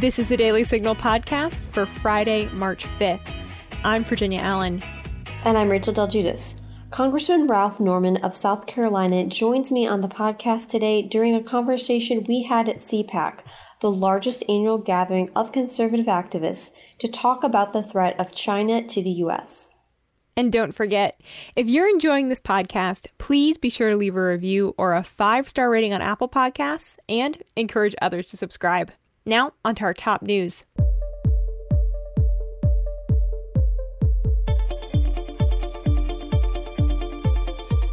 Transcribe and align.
This 0.00 0.18
is 0.18 0.30
the 0.30 0.36
Daily 0.38 0.64
Signal 0.64 0.94
podcast 0.94 1.52
for 1.52 1.84
Friday, 1.84 2.48
March 2.54 2.86
5th. 2.98 3.20
I'm 3.84 4.02
Virginia 4.02 4.40
Allen. 4.40 4.82
And 5.44 5.58
I'm 5.58 5.68
Rachel 5.68 5.92
Del 5.92 6.08
Guidice. 6.08 6.56
Congressman 6.90 7.46
Ralph 7.46 7.80
Norman 7.80 8.16
of 8.16 8.34
South 8.34 8.64
Carolina 8.64 9.26
joins 9.26 9.70
me 9.70 9.86
on 9.86 10.00
the 10.00 10.08
podcast 10.08 10.68
today 10.70 11.02
during 11.02 11.34
a 11.34 11.42
conversation 11.42 12.24
we 12.26 12.44
had 12.44 12.66
at 12.66 12.78
CPAC, 12.78 13.40
the 13.82 13.90
largest 13.90 14.42
annual 14.48 14.78
gathering 14.78 15.28
of 15.36 15.52
conservative 15.52 16.06
activists, 16.06 16.70
to 16.98 17.06
talk 17.06 17.44
about 17.44 17.74
the 17.74 17.82
threat 17.82 18.18
of 18.18 18.34
China 18.34 18.82
to 18.82 19.02
the 19.02 19.10
U.S. 19.10 19.70
And 20.34 20.50
don't 20.50 20.72
forget, 20.72 21.20
if 21.56 21.68
you're 21.68 21.90
enjoying 21.90 22.30
this 22.30 22.40
podcast, 22.40 23.08
please 23.18 23.58
be 23.58 23.68
sure 23.68 23.90
to 23.90 23.96
leave 23.98 24.16
a 24.16 24.28
review 24.28 24.74
or 24.78 24.94
a 24.94 25.02
five 25.02 25.46
star 25.46 25.68
rating 25.68 25.92
on 25.92 26.00
Apple 26.00 26.30
Podcasts 26.30 26.96
and 27.06 27.42
encourage 27.54 27.94
others 28.00 28.28
to 28.28 28.38
subscribe. 28.38 28.92
Now, 29.30 29.52
onto 29.64 29.84
our 29.84 29.94
top 29.94 30.22
news. 30.22 30.64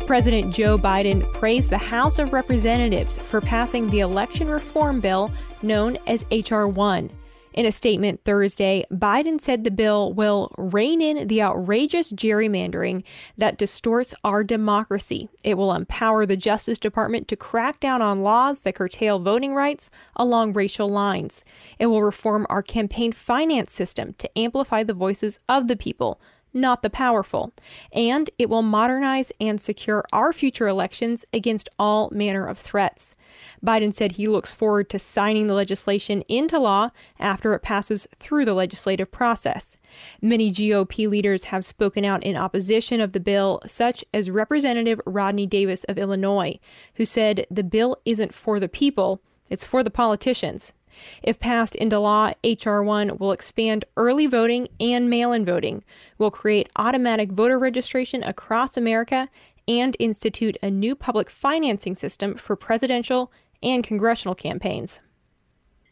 President 0.08 0.52
Joe 0.52 0.80
Biden 0.80 1.32
praised 1.36 1.70
the 1.70 1.78
House 1.78 2.18
of 2.18 2.34
Representatives 2.34 3.20
for 3.20 3.40
passing 3.40 3.88
the 3.92 4.00
election 4.00 4.48
reform 4.48 5.00
bill 5.00 5.32
known 5.62 6.00
as 6.08 6.26
H.R. 6.32 6.68
1. 6.68 7.12
In 7.58 7.66
a 7.66 7.72
statement 7.72 8.24
Thursday, 8.24 8.86
Biden 8.92 9.42
said 9.42 9.64
the 9.64 9.72
bill 9.72 10.14
will 10.14 10.54
rein 10.60 11.02
in 11.02 11.28
the 11.28 11.42
outrageous 11.42 12.12
gerrymandering 12.12 13.02
that 13.36 13.58
distorts 13.58 14.14
our 14.24 14.44
democracy. 14.44 15.28
It 15.44 15.58
will 15.58 15.74
empower 15.74 16.28
the 16.28 16.38
Justice 16.38 16.78
Department 16.78 17.28
to 17.30 17.36
crack 17.36 17.80
down 17.80 18.04
on 18.04 18.22
laws 18.22 18.60
that 18.60 18.76
curtail 18.76 19.18
voting 19.18 19.56
rights 19.56 19.90
along 20.16 20.54
racial 20.54 20.88
lines. 20.88 21.44
It 21.80 21.88
will 21.88 22.04
reform 22.04 22.46
our 22.48 22.62
campaign 22.62 23.12
finance 23.12 23.74
system 23.74 24.14
to 24.20 24.38
amplify 24.38 24.84
the 24.84 24.94
voices 24.94 25.40
of 25.50 25.68
the 25.68 25.76
people 25.76 26.22
not 26.58 26.82
the 26.82 26.90
powerful. 26.90 27.54
And 27.92 28.30
it 28.38 28.50
will 28.50 28.62
modernize 28.62 29.32
and 29.40 29.62
secure 29.62 30.04
our 30.12 30.34
future 30.34 30.68
elections 30.68 31.24
against 31.32 31.70
all 31.80 32.10
manner 32.12 32.48
of 32.48 32.58
threats. 32.58 33.16
Biden 33.64 33.94
said 33.94 34.14
he 34.14 34.28
looks 34.28 34.54
forward 34.54 34.90
to 34.90 35.00
signing 35.00 35.48
the 35.48 35.54
legislation 35.54 36.22
into 36.24 36.60
law 36.60 36.90
after 37.20 37.54
it 37.54 37.62
passes 37.62 38.08
through 38.20 38.46
the 38.46 38.54
legislative 38.54 39.12
process. 39.12 39.78
Many 40.22 40.52
GOP 40.52 41.08
leaders 41.08 41.46
have 41.46 41.66
spoken 41.66 42.06
out 42.06 42.24
in 42.24 42.36
opposition 42.36 43.00
of 43.02 43.14
the 43.14 43.20
bill, 43.20 43.62
such 43.66 44.04
as 44.14 44.30
Representative 44.30 45.02
Rodney 45.06 45.46
Davis 45.46 45.84
of 45.86 45.98
Illinois, 45.98 46.60
who 46.96 47.06
said 47.06 47.48
the 47.50 47.64
bill 47.64 47.98
isn't 48.06 48.34
for 48.34 48.60
the 48.60 48.70
people, 48.70 49.22
it's 49.50 49.66
for 49.66 49.84
the 49.84 49.90
politicians. 49.90 50.74
If 51.24 51.40
passed 51.40 51.76
into 51.76 52.00
law, 52.00 52.34
H.R. 52.44 52.84
1 52.84 53.18
will 53.18 53.32
expand 53.32 53.86
early 53.96 54.26
voting 54.26 54.68
and 54.80 55.10
mail 55.10 55.32
in 55.32 55.46
voting, 55.46 55.84
will 56.18 56.32
create 56.32 56.70
automatic 56.76 57.32
voter 57.32 57.60
registration 57.60 58.24
across 58.24 58.78
America, 58.78 59.30
and 59.68 59.98
institute 60.00 60.58
a 60.64 60.72
new 60.72 60.96
public 60.96 61.30
financing 61.30 61.96
system 61.96 62.36
for 62.36 62.56
presidential 62.56 63.32
and 63.62 63.84
congressional 63.84 64.36
campaigns. 64.36 65.02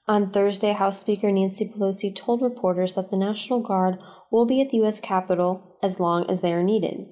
On 0.08 0.30
Thursday, 0.30 0.72
House 0.72 1.00
Speaker 1.00 1.32
Nancy 1.32 1.66
Pelosi 1.66 2.16
told 2.16 2.42
reporters 2.42 2.94
that 2.94 3.10
the 3.10 3.18
National 3.18 3.60
Guard 3.60 3.98
will 4.32 4.46
be 4.46 4.62
at 4.62 4.70
the 4.70 4.78
U.S. 4.78 5.00
Capitol 5.00 5.78
as 5.82 6.00
long 6.00 6.30
as 6.30 6.42
they 6.42 6.54
are 6.54 6.64
needed. 6.64 7.08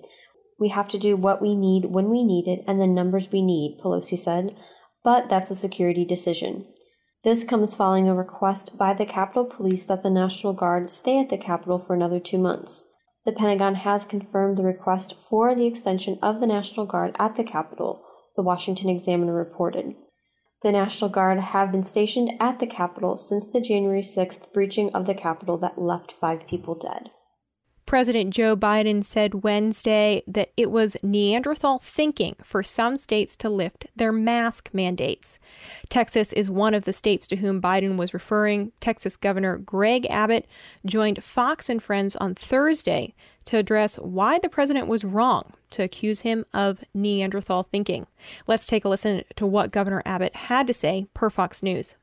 We 0.60 0.70
have 0.70 0.88
to 0.90 1.00
do 1.00 1.16
what 1.16 1.42
we 1.42 1.56
need 1.56 1.86
when 1.86 2.10
we 2.10 2.24
need 2.24 2.48
it 2.48 2.64
and 2.68 2.80
the 2.80 2.88
numbers 2.88 3.30
we 3.32 3.42
need, 3.42 3.80
Pelosi 3.84 4.18
said, 4.18 4.56
but 5.04 5.28
that's 5.28 5.50
a 5.50 5.56
security 5.56 6.06
decision. 6.06 6.68
This 7.24 7.46
comes 7.46 7.74
following 7.74 8.10
a 8.10 8.14
request 8.14 8.78
by 8.78 8.94
the 8.94 9.06
Capitol 9.06 9.46
Police 9.46 9.86
that 9.86 10.04
the 10.04 10.10
National 10.10 10.52
Guard 10.52 10.90
stay 10.90 11.22
at 11.22 11.30
the 11.30 11.38
Capitol 11.38 11.80
for 11.80 11.94
another 11.94 12.20
two 12.20 12.38
months. 12.38 12.84
The 13.24 13.32
Pentagon 13.32 13.76
has 13.76 14.04
confirmed 14.04 14.58
the 14.58 14.64
request 14.64 15.16
for 15.30 15.56
the 15.56 15.66
extension 15.66 16.20
of 16.22 16.42
the 16.42 16.48
National 16.48 16.86
Guard 16.86 17.16
at 17.18 17.38
the 17.38 17.46
Capitol, 17.46 18.04
the 18.36 18.42
Washington 18.42 18.90
Examiner 18.90 19.34
reported. 19.34 19.96
The 20.64 20.74
National 20.74 21.10
Guard 21.10 21.40
have 21.40 21.72
been 21.72 21.86
stationed 21.86 22.34
at 22.42 22.60
the 22.60 22.68
Capitol 22.68 23.16
since 23.16 23.48
the 23.48 23.62
January 23.62 24.02
6th 24.02 24.52
breaching 24.52 24.94
of 24.94 25.06
the 25.06 25.14
Capitol 25.14 25.58
that 25.60 25.82
left 25.82 26.12
five 26.12 26.46
people 26.46 26.76
dead. 26.76 27.10
President 27.86 28.34
Joe 28.34 28.56
Biden 28.56 29.04
said 29.04 29.44
Wednesday 29.44 30.24
that 30.28 30.52
it 30.58 30.72
was 30.72 30.98
Neanderthal 31.04 31.80
thinking 31.80 32.36
for 32.44 32.64
some 32.64 32.98
states 32.98 33.36
to 33.38 33.50
lift 33.50 33.88
their 33.96 34.12
mask 34.12 34.70
mandates. 34.74 35.38
Texas 35.90 36.34
is 36.34 36.50
one 36.50 36.74
of 36.74 36.86
the 36.86 36.94
states 36.94 37.28
to 37.28 37.36
whom 37.36 37.62
Biden 37.62 37.98
was 37.98 38.14
referring. 38.14 38.72
Texas 38.80 39.16
Governor 39.16 39.58
Greg 39.58 40.08
Abbott 40.10 40.48
joined 40.86 41.24
Fox 41.24 41.70
and 41.70 41.84
Friends 41.84 42.16
on 42.16 42.36
Thursday 42.36 43.14
to 43.46 43.58
address 43.58 43.98
why 43.98 44.40
the 44.40 44.50
president 44.50 44.88
was 44.88 45.04
wrong 45.04 45.54
to 45.72 45.84
accuse 45.84 46.22
him 46.22 46.46
of 46.54 46.84
Neanderthal 46.94 47.64
thinking. 47.64 48.08
Let's 48.48 48.68
take 48.68 48.86
a 48.86 48.90
listen 48.90 49.24
to 49.36 49.46
what 49.46 49.72
Governor 49.72 50.02
Abbott 50.06 50.36
had 50.36 50.68
to 50.68 50.74
say 50.74 51.08
per 51.14 51.30
Fox 51.30 51.62
News. 51.62 51.96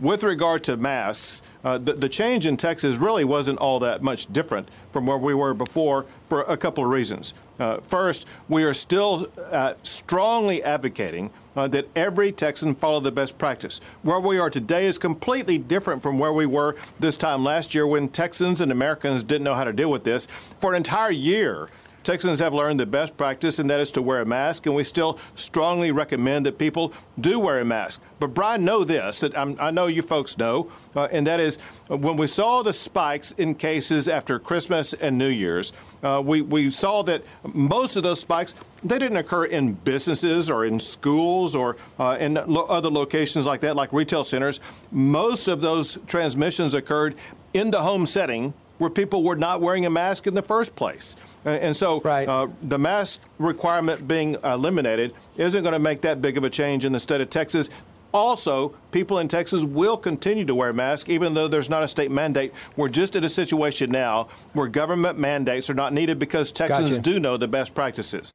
With 0.00 0.22
regard 0.22 0.62
to 0.64 0.76
masks, 0.76 1.42
uh, 1.64 1.78
the, 1.78 1.92
the, 1.92 2.08
change 2.08 2.46
in 2.46 2.56
Texas 2.56 2.98
really 2.98 3.24
wasn't 3.24 3.58
all 3.58 3.80
that 3.80 4.00
much 4.00 4.32
different 4.32 4.68
from 4.92 5.06
where 5.06 5.18
we 5.18 5.34
were 5.34 5.54
before 5.54 6.06
for 6.28 6.42
a 6.42 6.56
couple 6.56 6.84
of 6.84 6.90
reasons. 6.90 7.34
Uh, 7.58 7.78
first, 7.80 8.24
we 8.48 8.62
are 8.62 8.74
still 8.74 9.26
uh, 9.50 9.74
strongly 9.82 10.62
advocating 10.62 11.30
uh, 11.56 11.66
that 11.66 11.88
every 11.96 12.30
Texan 12.30 12.76
follow 12.76 13.00
the 13.00 13.10
best 13.10 13.38
practice. 13.38 13.80
Where 14.02 14.20
we 14.20 14.38
are 14.38 14.50
today 14.50 14.86
is 14.86 14.98
completely 14.98 15.58
different 15.58 16.00
from 16.00 16.20
where 16.20 16.32
we 16.32 16.46
were 16.46 16.76
this 17.00 17.16
time 17.16 17.42
last 17.42 17.74
year 17.74 17.84
when 17.84 18.08
Texans 18.08 18.60
and 18.60 18.70
Americans 18.70 19.24
didn't 19.24 19.42
know 19.42 19.56
how 19.56 19.64
to 19.64 19.72
deal 19.72 19.90
with 19.90 20.04
this. 20.04 20.28
For 20.60 20.70
an 20.70 20.76
entire 20.76 21.10
year, 21.10 21.68
Texans 22.08 22.38
have 22.38 22.54
learned 22.54 22.80
the 22.80 22.86
best 22.86 23.18
practice, 23.18 23.58
and 23.58 23.68
that 23.68 23.80
is 23.80 23.90
to 23.90 24.00
wear 24.00 24.22
a 24.22 24.24
mask, 24.24 24.64
and 24.64 24.74
we 24.74 24.82
still 24.82 25.18
strongly 25.34 25.90
recommend 25.90 26.46
that 26.46 26.56
people 26.56 26.94
do 27.20 27.38
wear 27.38 27.60
a 27.60 27.66
mask. 27.66 28.00
But 28.18 28.28
Brian, 28.28 28.64
know 28.64 28.82
this 28.82 29.20
that 29.20 29.36
I'm, 29.36 29.58
i 29.60 29.70
know 29.70 29.88
you 29.88 30.00
folks 30.00 30.38
know, 30.38 30.72
uh, 30.96 31.08
and 31.12 31.26
that 31.26 31.38
is 31.38 31.58
uh, 31.90 31.98
when 31.98 32.16
we 32.16 32.26
saw 32.26 32.62
the 32.62 32.72
spikes 32.72 33.32
in 33.32 33.54
cases 33.54 34.08
after 34.08 34.38
Christmas 34.38 34.94
and 34.94 35.18
New 35.18 35.28
Year's, 35.28 35.74
uh, 36.02 36.22
we, 36.24 36.40
we 36.40 36.70
saw 36.70 37.02
that 37.02 37.24
most 37.44 37.94
of 37.96 38.04
those 38.04 38.20
spikes 38.20 38.54
they 38.82 38.98
didn't 38.98 39.18
occur 39.18 39.44
in 39.44 39.74
businesses 39.74 40.50
or 40.50 40.64
in 40.64 40.80
schools 40.80 41.54
or 41.54 41.76
uh, 41.98 42.16
in 42.18 42.40
lo- 42.46 42.64
other 42.70 42.88
locations 42.88 43.44
like 43.44 43.60
that, 43.60 43.76
like 43.76 43.92
retail 43.92 44.24
centers. 44.24 44.60
Most 44.90 45.46
of 45.46 45.60
those 45.60 45.98
transmissions 46.06 46.72
occurred 46.72 47.16
in 47.52 47.70
the 47.70 47.82
home 47.82 48.06
setting 48.06 48.54
where 48.78 48.90
people 48.90 49.22
were 49.22 49.36
not 49.36 49.60
wearing 49.60 49.86
a 49.86 49.90
mask 49.90 50.26
in 50.26 50.34
the 50.34 50.42
first 50.42 50.76
place. 50.76 51.16
And 51.44 51.76
so 51.76 52.00
right. 52.00 52.28
uh, 52.28 52.48
the 52.62 52.78
mask 52.78 53.20
requirement 53.38 54.08
being 54.08 54.36
eliminated 54.44 55.14
isn't 55.36 55.62
going 55.62 55.72
to 55.72 55.78
make 55.78 56.00
that 56.02 56.22
big 56.22 56.36
of 56.36 56.44
a 56.44 56.50
change 56.50 56.84
in 56.84 56.92
the 56.92 57.00
state 57.00 57.20
of 57.20 57.30
Texas. 57.30 57.68
Also, 58.12 58.70
people 58.90 59.18
in 59.18 59.28
Texas 59.28 59.64
will 59.64 59.96
continue 59.96 60.44
to 60.46 60.54
wear 60.54 60.72
masks, 60.72 61.10
even 61.10 61.34
though 61.34 61.46
there's 61.46 61.68
not 61.68 61.82
a 61.82 61.88
state 61.88 62.10
mandate. 62.10 62.54
We're 62.76 62.88
just 62.88 63.14
in 63.14 63.22
a 63.22 63.28
situation 63.28 63.90
now 63.90 64.28
where 64.54 64.66
government 64.66 65.18
mandates 65.18 65.68
are 65.68 65.74
not 65.74 65.92
needed 65.92 66.18
because 66.18 66.50
Texans 66.50 66.90
gotcha. 66.90 67.02
do 67.02 67.20
know 67.20 67.36
the 67.36 67.48
best 67.48 67.74
practices. 67.74 68.32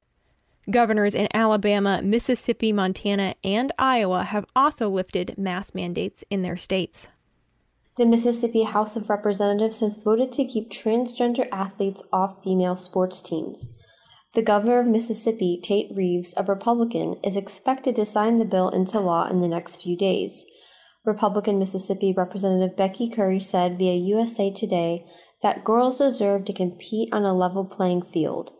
Governors 0.69 1.15
in 1.15 1.27
Alabama, 1.33 2.01
Mississippi, 2.01 2.71
Montana, 2.71 3.35
and 3.43 3.71
Iowa 3.77 4.23
have 4.23 4.45
also 4.55 4.89
lifted 4.89 5.37
mask 5.37 5.75
mandates 5.75 6.23
in 6.29 6.41
their 6.41 6.55
states. 6.55 7.09
The 7.95 8.07
Mississippi 8.07 8.63
House 8.63 8.95
of 8.95 9.07
Representatives 9.07 9.79
has 9.81 9.97
voted 9.97 10.31
to 10.31 10.45
keep 10.45 10.71
transgender 10.71 11.47
athletes 11.51 12.01
off 12.11 12.41
female 12.43 12.75
sports 12.75 13.21
teams. 13.21 13.71
The 14.33 14.41
governor 14.41 14.79
of 14.79 14.87
Mississippi, 14.87 15.59
Tate 15.61 15.95
Reeves, 15.95 16.33
a 16.35 16.43
Republican, 16.43 17.19
is 17.23 17.37
expected 17.37 17.95
to 17.97 18.05
sign 18.05 18.39
the 18.39 18.45
bill 18.45 18.69
into 18.69 18.99
law 18.99 19.29
in 19.29 19.41
the 19.41 19.47
next 19.47 19.79
few 19.79 19.95
days. 19.95 20.43
Republican 21.05 21.59
Mississippi 21.59 22.11
Representative 22.11 22.75
Becky 22.75 23.11
Currie 23.11 23.39
said 23.39 23.77
via 23.77 23.93
USA 23.93 24.49
Today 24.49 25.05
that 25.43 25.63
girls 25.63 25.99
deserve 25.99 26.45
to 26.45 26.53
compete 26.53 27.13
on 27.13 27.21
a 27.25 27.33
level 27.33 27.63
playing 27.63 28.01
field. 28.01 28.53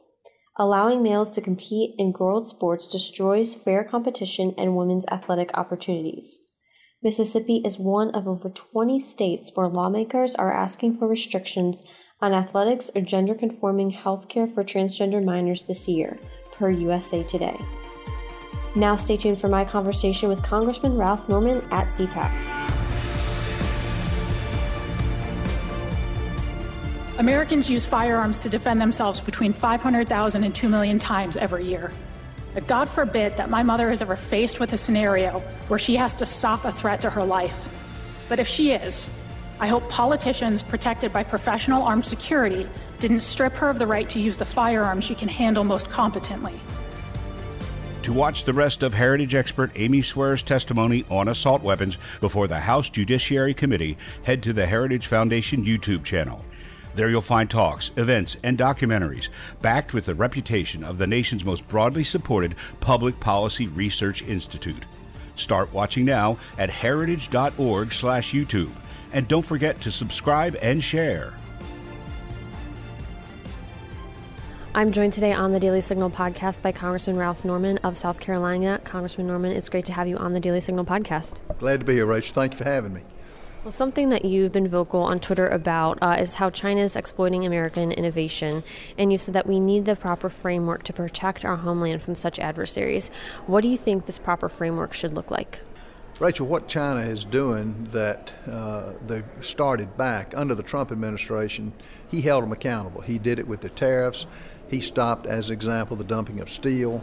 Allowing 0.57 1.01
males 1.01 1.31
to 1.31 1.41
compete 1.41 1.95
in 1.97 2.11
girls' 2.11 2.49
sports 2.49 2.85
destroys 2.85 3.55
fair 3.55 3.83
competition 3.83 4.53
and 4.59 4.75
women's 4.75 5.05
athletic 5.07 5.49
opportunities. 5.55 6.37
Mississippi 7.03 7.61
is 7.65 7.77
one 7.77 8.11
of 8.11 8.29
over 8.29 8.49
20 8.49 8.97
states 9.01 9.51
where 9.53 9.67
lawmakers 9.67 10.35
are 10.35 10.53
asking 10.53 10.93
for 10.97 11.05
restrictions 11.05 11.83
on 12.21 12.31
athletics 12.31 12.89
or 12.95 13.01
gender 13.01 13.35
conforming 13.35 13.89
health 13.89 14.29
care 14.29 14.47
for 14.47 14.63
transgender 14.63 15.21
minors 15.21 15.63
this 15.63 15.85
year, 15.89 16.17
per 16.53 16.69
USA 16.69 17.21
Today. 17.23 17.59
Now, 18.73 18.95
stay 18.95 19.17
tuned 19.17 19.41
for 19.41 19.49
my 19.49 19.65
conversation 19.65 20.29
with 20.29 20.41
Congressman 20.43 20.95
Ralph 20.95 21.27
Norman 21.27 21.61
at 21.71 21.89
CPAC. 21.89 22.31
Americans 27.19 27.69
use 27.69 27.83
firearms 27.83 28.41
to 28.43 28.49
defend 28.49 28.79
themselves 28.79 29.19
between 29.19 29.51
500,000 29.51 30.43
and 30.45 30.55
2 30.55 30.69
million 30.69 30.99
times 30.99 31.35
every 31.35 31.65
year. 31.65 31.91
God 32.61 32.87
forbid 32.87 33.37
that 33.37 33.49
my 33.49 33.63
mother 33.63 33.91
is 33.91 34.01
ever 34.01 34.15
faced 34.15 34.59
with 34.59 34.73
a 34.73 34.77
scenario 34.77 35.39
where 35.67 35.79
she 35.79 35.95
has 35.95 36.15
to 36.17 36.25
stop 36.25 36.65
a 36.65 36.71
threat 36.71 37.01
to 37.01 37.09
her 37.09 37.23
life. 37.23 37.69
But 38.29 38.39
if 38.39 38.47
she 38.47 38.71
is, 38.71 39.09
I 39.59 39.67
hope 39.67 39.89
politicians 39.89 40.63
protected 40.63 41.13
by 41.13 41.23
professional 41.23 41.83
armed 41.83 42.05
security 42.05 42.67
didn't 42.99 43.21
strip 43.21 43.53
her 43.53 43.69
of 43.69 43.79
the 43.79 43.87
right 43.87 44.09
to 44.09 44.19
use 44.19 44.37
the 44.37 44.45
firearm 44.45 45.01
she 45.01 45.15
can 45.15 45.27
handle 45.27 45.63
most 45.63 45.89
competently. 45.89 46.53
To 48.03 48.13
watch 48.13 48.43
the 48.43 48.53
rest 48.53 48.83
of 48.83 48.93
Heritage 48.93 49.33
expert 49.33 49.71
Amy 49.75 50.01
Swearer's 50.01 50.43
testimony 50.43 51.05
on 51.09 51.29
assault 51.29 51.63
weapons 51.63 51.97
before 52.19 52.49
the 52.49 52.59
House 52.59 52.89
Judiciary 52.89 53.53
Committee, 53.53 53.97
head 54.23 54.43
to 54.43 54.51
the 54.51 54.65
Heritage 54.65 55.07
Foundation 55.07 55.63
YouTube 55.65 56.03
channel. 56.03 56.43
There 56.95 57.09
you'll 57.09 57.21
find 57.21 57.49
talks, 57.49 57.91
events, 57.97 58.37
and 58.43 58.57
documentaries 58.57 59.29
backed 59.61 59.93
with 59.93 60.05
the 60.05 60.15
reputation 60.15 60.83
of 60.83 60.97
the 60.97 61.07
nation's 61.07 61.43
most 61.43 61.67
broadly 61.67 62.03
supported 62.03 62.55
public 62.81 63.19
policy 63.19 63.67
research 63.67 64.21
institute. 64.21 64.85
Start 65.35 65.73
watching 65.73 66.05
now 66.05 66.37
at 66.57 66.69
heritage.org/youtube 66.69 68.71
and 69.11 69.27
don't 69.27 69.45
forget 69.45 69.81
to 69.81 69.91
subscribe 69.91 70.55
and 70.61 70.83
share. 70.83 71.33
I'm 74.75 74.91
joined 74.91 75.13
today 75.13 75.33
on 75.33 75.51
the 75.51 75.59
Daily 75.59 75.81
Signal 75.81 76.09
podcast 76.09 76.63
by 76.63 76.71
Congressman 76.71 77.15
Ralph 77.15 77.45
Norman 77.45 77.77
of 77.79 77.95
South 77.95 78.19
Carolina. 78.19 78.81
Congressman 78.83 79.27
Norman, 79.27 79.51
it's 79.51 79.69
great 79.69 79.85
to 79.85 79.93
have 79.93 80.07
you 80.07 80.17
on 80.17 80.33
the 80.33 80.39
Daily 80.39 80.61
Signal 80.61 80.83
podcast. 80.83 81.41
Glad 81.59 81.81
to 81.81 81.85
be 81.85 81.93
here, 81.93 82.07
Rachel. 82.07 82.33
Thank 82.33 82.53
you 82.53 82.57
for 82.57 82.63
having 82.63 82.93
me. 82.93 83.01
Well, 83.63 83.71
something 83.71 84.09
that 84.09 84.25
you've 84.25 84.51
been 84.51 84.67
vocal 84.67 85.03
on 85.03 85.21
Twitter 85.21 85.47
about 85.47 85.97
uh, 86.01 86.17
is 86.19 86.35
how 86.35 86.49
China 86.49 86.81
is 86.81 86.97
exploiting 86.97 87.45
American 87.45 87.93
innovation. 87.93 88.61
And 88.97 89.09
you've 89.09 89.21
said 89.21 89.35
that 89.35 89.47
we 89.47 89.57
need 89.57 89.85
the 89.85 89.95
proper 89.95 90.29
framework 90.29 90.83
to 90.83 90.91
protect 90.91 91.45
our 91.45 91.55
homeland 91.55 92.01
from 92.01 92.15
such 92.15 92.39
adversaries. 92.39 93.09
What 93.47 93.61
do 93.61 93.69
you 93.69 93.77
think 93.77 94.05
this 94.05 94.19
proper 94.19 94.49
framework 94.49 94.93
should 94.93 95.13
look 95.13 95.31
like? 95.31 95.61
Rachel, 96.19 96.45
what 96.45 96.67
China 96.67 96.99
is 96.99 97.23
doing 97.23 97.87
that 97.91 98.33
uh, 98.51 98.91
they 99.07 99.23
started 99.39 99.95
back 99.95 100.33
under 100.35 100.55
the 100.55 100.63
Trump 100.63 100.91
administration, 100.91 101.71
he 102.11 102.19
held 102.19 102.43
them 102.43 102.51
accountable. 102.51 102.99
He 102.99 103.17
did 103.17 103.39
it 103.39 103.47
with 103.47 103.61
the 103.61 103.69
tariffs. 103.69 104.27
He 104.69 104.81
stopped, 104.81 105.25
as 105.25 105.49
an 105.49 105.53
example, 105.53 105.95
the 105.95 106.03
dumping 106.03 106.41
of 106.41 106.49
steel. 106.49 107.01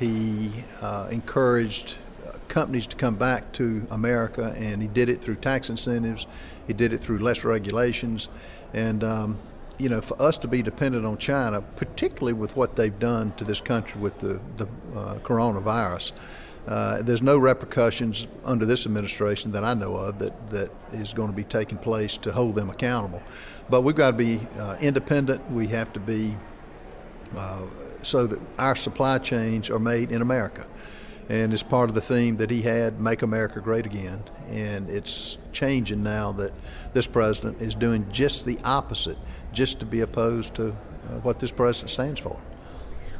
He 0.00 0.64
uh, 0.80 1.08
encouraged 1.10 1.96
companies 2.48 2.86
to 2.88 2.96
come 2.96 3.16
back 3.16 3.52
to 3.52 3.86
America, 3.90 4.54
and 4.56 4.82
he 4.82 4.88
did 4.88 5.08
it 5.08 5.20
through 5.20 5.36
tax 5.36 5.70
incentives. 5.70 6.26
He 6.66 6.72
did 6.72 6.92
it 6.92 6.98
through 6.98 7.18
less 7.18 7.44
regulations, 7.44 8.28
and 8.72 9.04
um, 9.04 9.38
you 9.78 9.88
know, 9.88 10.00
for 10.00 10.20
us 10.20 10.36
to 10.38 10.48
be 10.48 10.62
dependent 10.62 11.06
on 11.06 11.18
China, 11.18 11.62
particularly 11.62 12.32
with 12.32 12.56
what 12.56 12.76
they've 12.76 12.98
done 12.98 13.32
to 13.32 13.44
this 13.44 13.60
country 13.60 14.00
with 14.00 14.18
the 14.18 14.40
the 14.56 14.66
uh, 14.96 15.14
coronavirus. 15.18 16.12
Uh, 16.66 17.00
there's 17.00 17.22
no 17.22 17.38
repercussions 17.38 18.26
under 18.44 18.66
this 18.66 18.84
administration 18.84 19.52
that 19.52 19.64
I 19.64 19.72
know 19.72 19.94
of 19.94 20.18
that, 20.18 20.50
that 20.50 20.70
is 20.92 21.14
going 21.14 21.30
to 21.30 21.34
be 21.34 21.44
taking 21.44 21.78
place 21.78 22.18
to 22.18 22.30
hold 22.30 22.56
them 22.56 22.68
accountable. 22.68 23.22
But 23.70 23.82
we've 23.82 23.96
got 23.96 24.10
to 24.10 24.16
be 24.18 24.46
uh, 24.58 24.76
independent. 24.78 25.50
We 25.50 25.68
have 25.68 25.90
to 25.94 26.00
be 26.00 26.36
uh, 27.34 27.62
so 28.02 28.26
that 28.26 28.38
our 28.58 28.76
supply 28.76 29.18
chains 29.18 29.70
are 29.70 29.78
made 29.78 30.12
in 30.12 30.20
America. 30.20 30.66
And 31.28 31.52
it's 31.52 31.62
part 31.62 31.90
of 31.90 31.94
the 31.94 32.00
theme 32.00 32.38
that 32.38 32.50
he 32.50 32.62
had, 32.62 33.00
Make 33.00 33.22
America 33.22 33.60
Great 33.60 33.84
Again. 33.84 34.22
And 34.48 34.88
it's 34.88 35.36
changing 35.52 36.02
now 36.02 36.32
that 36.32 36.52
this 36.94 37.06
president 37.06 37.60
is 37.60 37.74
doing 37.74 38.10
just 38.10 38.46
the 38.46 38.58
opposite, 38.64 39.18
just 39.52 39.78
to 39.80 39.86
be 39.86 40.00
opposed 40.00 40.54
to 40.54 40.68
uh, 40.68 40.72
what 41.22 41.38
this 41.38 41.52
president 41.52 41.90
stands 41.90 42.20
for. 42.20 42.40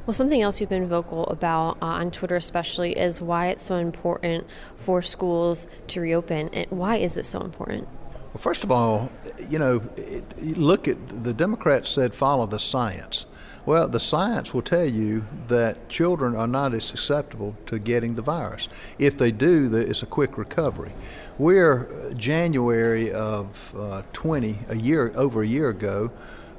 Well, 0.07 0.15
something 0.15 0.41
else 0.41 0.59
you've 0.59 0.71
been 0.71 0.87
vocal 0.87 1.27
about 1.27 1.77
uh, 1.83 1.87
on 1.87 2.11
Twitter, 2.11 2.37
especially, 2.37 2.99
is 2.99 3.21
why 3.21 3.49
it's 3.49 3.63
so 3.63 3.75
important 3.75 4.47
for 4.75 5.03
schools 5.03 5.67
to 5.89 6.01
reopen. 6.01 6.49
And 6.55 6.71
why 6.71 6.97
is 6.97 7.13
this 7.13 7.29
so 7.29 7.43
important? 7.43 7.87
Well, 8.33 8.39
first 8.39 8.65
of 8.65 8.73
all, 8.73 9.13
you 9.51 9.59
know, 9.59 9.83
it, 9.97 10.57
look 10.57 10.89
at 10.89 11.25
the 11.25 11.35
Democrats 11.35 11.91
said 11.91 12.15
follow 12.15 12.47
the 12.47 12.59
science. 12.59 13.27
Well, 13.69 13.87
the 13.87 14.01
science 14.01 14.55
will 14.55 14.63
tell 14.63 14.87
you 14.87 15.27
that 15.49 15.91
children 15.91 16.35
are 16.35 16.47
not 16.47 16.73
as 16.73 16.87
susceptible 16.87 17.55
to 17.67 17.79
getting 17.79 18.15
the 18.15 18.23
virus. 18.23 18.67
If 18.99 19.19
they 19.19 19.31
do, 19.31 19.71
it's 19.77 20.03
a 20.03 20.07
quick 20.07 20.39
recovery. 20.39 20.95
We're 21.37 21.87
uh, 21.87 22.15
January 22.15 23.13
of 23.13 23.75
uh, 23.79 24.05
20, 24.15 24.61
a 24.71 24.77
year 24.77 25.13
over 25.15 25.43
a 25.43 25.47
year 25.47 25.69
ago, 25.69 26.11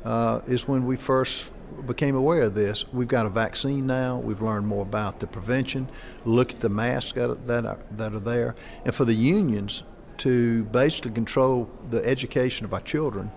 uh, 0.06 0.42
is 0.46 0.68
when 0.68 0.86
we 0.86 0.98
first 0.98 1.50
became 1.88 2.16
aware 2.16 2.44
of 2.44 2.54
this. 2.54 2.86
We've 2.94 3.08
got 3.08 3.26
a 3.26 3.30
vaccine 3.30 3.88
now. 3.88 4.20
We've 4.20 4.44
learned 4.44 4.68
more 4.68 4.84
about 4.84 5.20
the 5.20 5.26
prevention. 5.26 5.90
Look 6.26 6.52
at 6.52 6.60
the 6.60 6.70
masks 6.70 7.14
that 7.14 7.66
are, 7.66 7.80
that 7.90 8.14
are 8.14 8.20
there, 8.20 8.54
and 8.86 8.94
for 8.94 9.06
the 9.06 9.16
unions 9.16 9.82
to 10.20 10.66
basically 10.66 11.14
control 11.14 11.72
the 11.90 12.06
education 12.06 12.66
of 12.66 12.74
our 12.76 12.82
children 12.82 13.32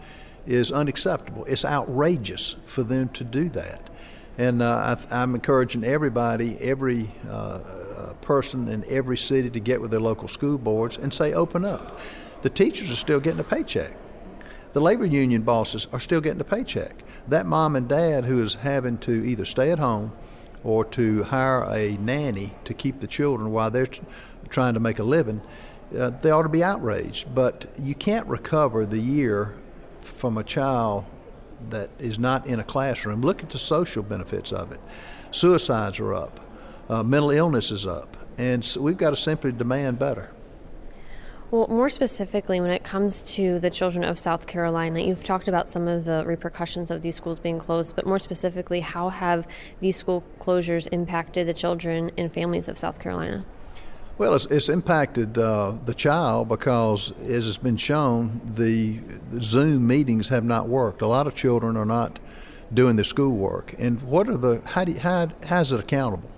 is 0.46 0.72
unacceptable. 0.72 1.44
It's 1.44 1.64
outrageous 1.64 2.56
for 2.66 2.82
them 2.82 3.08
to 3.10 3.24
do 3.24 3.48
that. 3.50 3.88
And 4.38 4.62
uh, 4.62 4.96
I, 5.10 5.22
am 5.22 5.34
encouraging 5.34 5.84
everybody, 5.84 6.58
every 6.58 7.12
uh, 7.28 7.32
uh, 7.32 8.12
person 8.22 8.68
in 8.68 8.84
every 8.88 9.18
city 9.18 9.50
to 9.50 9.60
get 9.60 9.80
with 9.80 9.90
their 9.90 10.00
local 10.00 10.26
school 10.26 10.58
boards 10.58 10.96
and 10.96 11.12
say, 11.12 11.32
open 11.32 11.64
up. 11.64 12.00
The 12.42 12.50
teachers 12.50 12.90
are 12.90 12.96
still 12.96 13.20
getting 13.20 13.40
a 13.40 13.44
paycheck. 13.44 13.94
The 14.72 14.80
labor 14.80 15.04
union 15.04 15.42
bosses 15.42 15.86
are 15.92 16.00
still 16.00 16.20
getting 16.20 16.40
a 16.40 16.44
paycheck. 16.44 17.04
That 17.28 17.46
mom 17.46 17.76
and 17.76 17.88
dad 17.88 18.24
who 18.24 18.42
is 18.42 18.54
having 18.54 18.98
to 18.98 19.12
either 19.12 19.44
stay 19.44 19.70
at 19.70 19.78
home 19.78 20.12
or 20.64 20.84
to 20.86 21.24
hire 21.24 21.64
a 21.64 21.98
nanny 21.98 22.54
to 22.64 22.72
keep 22.72 23.00
the 23.00 23.06
children 23.06 23.52
while 23.52 23.70
they're 23.70 23.86
t- 23.86 24.00
trying 24.48 24.74
to 24.74 24.80
make 24.80 24.98
a 24.98 25.04
living, 25.04 25.42
uh, 25.96 26.10
they 26.10 26.30
ought 26.30 26.42
to 26.42 26.48
be 26.48 26.64
outraged. 26.64 27.34
But 27.34 27.66
you 27.78 27.94
can't 27.94 28.26
recover 28.26 28.86
the 28.86 28.98
year 28.98 29.54
from 30.04 30.38
a 30.38 30.44
child 30.44 31.04
that 31.70 31.90
is 31.98 32.18
not 32.18 32.46
in 32.46 32.60
a 32.60 32.64
classroom, 32.64 33.22
look 33.22 33.42
at 33.42 33.50
the 33.50 33.58
social 33.58 34.02
benefits 34.02 34.52
of 34.52 34.72
it. 34.72 34.80
Suicides 35.30 36.00
are 36.00 36.14
up, 36.14 36.40
uh, 36.88 37.02
mental 37.02 37.30
illness 37.30 37.70
is 37.70 37.86
up, 37.86 38.16
and 38.38 38.64
so 38.64 38.80
we've 38.80 38.96
got 38.96 39.10
to 39.10 39.16
simply 39.16 39.52
demand 39.52 39.98
better. 39.98 40.30
Well, 41.50 41.68
more 41.68 41.90
specifically, 41.90 42.62
when 42.62 42.70
it 42.70 42.82
comes 42.82 43.20
to 43.34 43.58
the 43.58 43.68
children 43.68 44.04
of 44.04 44.18
South 44.18 44.46
Carolina, 44.46 45.00
you've 45.00 45.22
talked 45.22 45.48
about 45.48 45.68
some 45.68 45.86
of 45.86 46.06
the 46.06 46.24
repercussions 46.24 46.90
of 46.90 47.02
these 47.02 47.16
schools 47.16 47.38
being 47.38 47.58
closed, 47.58 47.94
but 47.94 48.06
more 48.06 48.18
specifically, 48.18 48.80
how 48.80 49.10
have 49.10 49.46
these 49.78 49.96
school 49.96 50.24
closures 50.38 50.88
impacted 50.92 51.46
the 51.46 51.52
children 51.52 52.10
and 52.16 52.32
families 52.32 52.68
of 52.68 52.78
South 52.78 52.98
Carolina? 52.98 53.44
Well, 54.18 54.34
it's, 54.34 54.44
it's 54.46 54.68
impacted 54.68 55.38
uh, 55.38 55.72
the 55.84 55.94
child 55.94 56.48
because, 56.48 57.12
as 57.22 57.46
has 57.46 57.58
been 57.58 57.78
shown, 57.78 58.40
the, 58.54 58.98
the 59.32 59.42
Zoom 59.42 59.86
meetings 59.86 60.28
have 60.28 60.44
not 60.44 60.68
worked. 60.68 61.02
A 61.02 61.06
lot 61.06 61.26
of 61.26 61.34
children 61.34 61.76
are 61.76 61.86
not 61.86 62.18
doing 62.72 62.96
their 62.96 63.04
schoolwork. 63.04 63.74
And 63.78 64.02
what 64.02 64.28
are 64.28 64.36
the 64.36 64.60
how 64.64 64.84
do 64.84 64.92
you, 64.92 65.00
how 65.00 65.28
how's 65.44 65.72
it 65.72 65.80
accountable? 65.80 66.30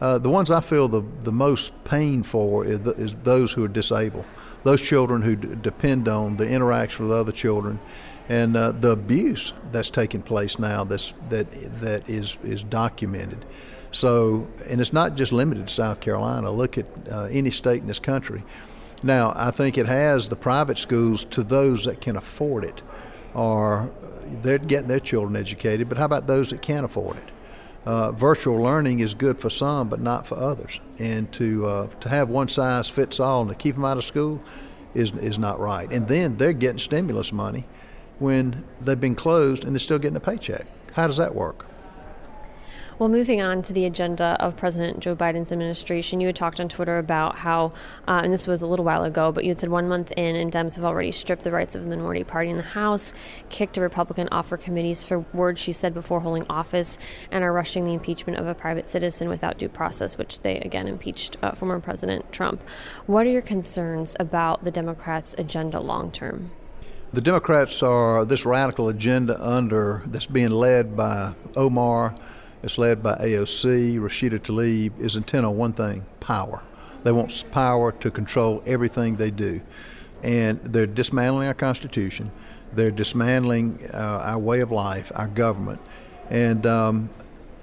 Uh, 0.00 0.18
the 0.18 0.30
ones 0.30 0.50
I 0.50 0.60
feel 0.60 0.88
the 0.88 1.02
the 1.22 1.32
most 1.32 1.84
pain 1.84 2.22
for 2.22 2.64
is, 2.64 2.80
the, 2.80 2.92
is 2.92 3.12
those 3.12 3.52
who 3.52 3.64
are 3.64 3.68
disabled, 3.68 4.24
those 4.64 4.82
children 4.82 5.22
who 5.22 5.36
d- 5.36 5.56
depend 5.60 6.08
on 6.08 6.36
the 6.36 6.48
interaction 6.48 7.06
with 7.06 7.12
other 7.16 7.32
children, 7.32 7.80
and 8.28 8.56
uh, 8.56 8.72
the 8.72 8.90
abuse 8.90 9.52
that's 9.72 9.90
taking 9.90 10.22
place 10.22 10.58
now. 10.58 10.84
That's 10.84 11.12
that 11.28 11.46
that 11.80 12.08
is 12.08 12.38
is 12.42 12.62
documented. 12.62 13.44
So, 13.92 14.46
and 14.68 14.80
it's 14.80 14.92
not 14.92 15.16
just 15.16 15.32
limited 15.32 15.68
to 15.68 15.74
South 15.74 16.00
Carolina. 16.00 16.50
Look 16.50 16.78
at 16.78 16.86
uh, 17.10 17.22
any 17.24 17.50
state 17.50 17.80
in 17.80 17.88
this 17.88 17.98
country. 17.98 18.44
Now, 19.02 19.32
I 19.34 19.50
think 19.50 19.78
it 19.78 19.86
has 19.86 20.28
the 20.28 20.36
private 20.36 20.78
schools 20.78 21.24
to 21.26 21.42
those 21.42 21.84
that 21.86 22.00
can 22.00 22.16
afford 22.16 22.64
it, 22.64 22.82
or 23.34 23.92
they're 24.26 24.58
getting 24.58 24.88
their 24.88 25.00
children 25.00 25.36
educated. 25.36 25.88
But 25.88 25.98
how 25.98 26.04
about 26.04 26.26
those 26.26 26.50
that 26.50 26.62
can't 26.62 26.84
afford 26.84 27.16
it? 27.16 27.30
Uh, 27.86 28.12
virtual 28.12 28.62
learning 28.62 29.00
is 29.00 29.14
good 29.14 29.40
for 29.40 29.48
some, 29.48 29.88
but 29.88 30.00
not 30.00 30.26
for 30.26 30.36
others. 30.36 30.80
And 30.98 31.32
to 31.32 31.66
uh, 31.66 31.86
to 32.00 32.08
have 32.10 32.28
one 32.28 32.48
size 32.48 32.90
fits 32.90 33.18
all 33.18 33.40
and 33.40 33.48
to 33.48 33.56
keep 33.56 33.74
them 33.74 33.86
out 33.86 33.96
of 33.96 34.04
school 34.04 34.42
is 34.94 35.12
is 35.12 35.38
not 35.38 35.58
right. 35.58 35.90
And 35.90 36.06
then 36.06 36.36
they're 36.36 36.52
getting 36.52 36.78
stimulus 36.78 37.32
money 37.32 37.64
when 38.18 38.64
they've 38.82 39.00
been 39.00 39.14
closed 39.14 39.64
and 39.64 39.74
they're 39.74 39.80
still 39.80 39.98
getting 39.98 40.16
a 40.16 40.20
paycheck. 40.20 40.66
How 40.92 41.06
does 41.06 41.16
that 41.16 41.34
work? 41.34 41.69
Well, 43.00 43.08
moving 43.08 43.40
on 43.40 43.62
to 43.62 43.72
the 43.72 43.86
agenda 43.86 44.36
of 44.40 44.58
President 44.58 45.00
Joe 45.00 45.16
Biden's 45.16 45.50
administration, 45.50 46.20
you 46.20 46.26
had 46.26 46.36
talked 46.36 46.60
on 46.60 46.68
Twitter 46.68 46.98
about 46.98 47.36
how, 47.36 47.72
uh, 48.06 48.20
and 48.22 48.30
this 48.30 48.46
was 48.46 48.60
a 48.60 48.66
little 48.66 48.84
while 48.84 49.04
ago, 49.04 49.32
but 49.32 49.42
you 49.42 49.52
had 49.52 49.58
said 49.58 49.70
one 49.70 49.88
month 49.88 50.12
in, 50.18 50.36
and 50.36 50.52
Dems 50.52 50.74
have 50.74 50.84
already 50.84 51.10
stripped 51.10 51.42
the 51.42 51.50
rights 51.50 51.74
of 51.74 51.82
the 51.82 51.88
minority 51.88 52.24
party 52.24 52.50
in 52.50 52.58
the 52.58 52.62
House, 52.62 53.14
kicked 53.48 53.78
a 53.78 53.80
Republican 53.80 54.28
off 54.30 54.48
for 54.48 54.58
committees 54.58 55.02
for 55.02 55.20
words 55.32 55.58
she 55.58 55.72
said 55.72 55.94
before 55.94 56.20
holding 56.20 56.44
office, 56.50 56.98
and 57.30 57.42
are 57.42 57.54
rushing 57.54 57.84
the 57.84 57.94
impeachment 57.94 58.38
of 58.38 58.46
a 58.46 58.54
private 58.54 58.86
citizen 58.86 59.30
without 59.30 59.56
due 59.56 59.70
process, 59.70 60.18
which 60.18 60.42
they 60.42 60.58
again 60.58 60.86
impeached 60.86 61.38
uh, 61.42 61.52
former 61.52 61.80
President 61.80 62.30
Trump. 62.30 62.60
What 63.06 63.24
are 63.26 63.30
your 63.30 63.40
concerns 63.40 64.14
about 64.20 64.62
the 64.62 64.70
Democrats' 64.70 65.34
agenda 65.38 65.80
long 65.80 66.12
term? 66.12 66.50
The 67.14 67.22
Democrats 67.22 67.82
are 67.82 68.26
this 68.26 68.44
radical 68.44 68.88
agenda 68.88 69.42
under 69.42 70.02
that's 70.04 70.26
being 70.26 70.50
led 70.50 70.98
by 70.98 71.32
Omar 71.56 72.14
it's 72.62 72.78
led 72.78 73.02
by 73.02 73.14
AOC. 73.16 73.98
Rashida 73.98 74.38
Tlaib 74.38 74.98
is 75.00 75.16
intent 75.16 75.46
on 75.46 75.56
one 75.56 75.72
thing 75.72 76.04
power. 76.20 76.62
They 77.02 77.12
want 77.12 77.44
power 77.50 77.92
to 77.92 78.10
control 78.10 78.62
everything 78.66 79.16
they 79.16 79.30
do. 79.30 79.62
and 80.22 80.60
they're 80.62 80.86
dismantling 80.86 81.48
our 81.48 81.54
Constitution. 81.54 82.30
They're 82.74 82.90
dismantling 82.90 83.88
uh, 83.92 83.96
our 83.96 84.38
way 84.38 84.60
of 84.60 84.70
life, 84.70 85.10
our 85.14 85.28
government, 85.28 85.80
and 86.28 86.66
um, 86.66 87.10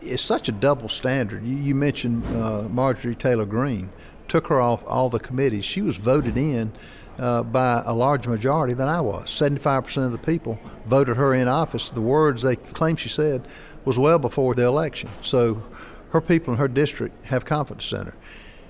it's 0.02 0.24
such 0.24 0.50
a 0.50 0.52
double 0.52 0.90
standard. 0.90 1.46
You, 1.46 1.56
you 1.56 1.76
mentioned 1.76 2.26
uh, 2.36 2.64
Marjorie 2.64 3.16
Taylor 3.16 3.46
Greene 3.46 3.92
took 4.28 4.48
her 4.48 4.60
off 4.60 4.84
all 4.88 5.10
the 5.10 5.20
committees. 5.20 5.66
She 5.66 5.82
was 5.82 5.98
voted 5.98 6.36
in 6.36 6.72
uh, 7.18 7.44
by 7.44 7.82
a 7.86 7.94
larger 7.94 8.30
majority 8.30 8.74
than 8.74 8.88
I 8.88 9.02
was. 9.02 9.30
75% 9.30 10.06
of 10.06 10.12
the 10.12 10.18
people 10.18 10.60
voted 10.86 11.18
her 11.18 11.34
in 11.34 11.48
office. 11.48 11.90
The 11.90 12.02
words 12.02 12.44
they 12.44 12.56
claim 12.56 12.96
she 12.96 13.10
said 13.10 13.48
was 13.86 13.98
well 13.98 14.20
before 14.20 14.54
the 14.54 14.66
election. 14.66 15.10
So 15.22 15.64
her 16.12 16.22
people 16.22 16.54
in 16.54 16.60
her 16.60 16.68
district 16.68 17.26
have 17.26 17.46
confidence 17.46 17.92
in 17.92 18.08
her. 18.08 18.16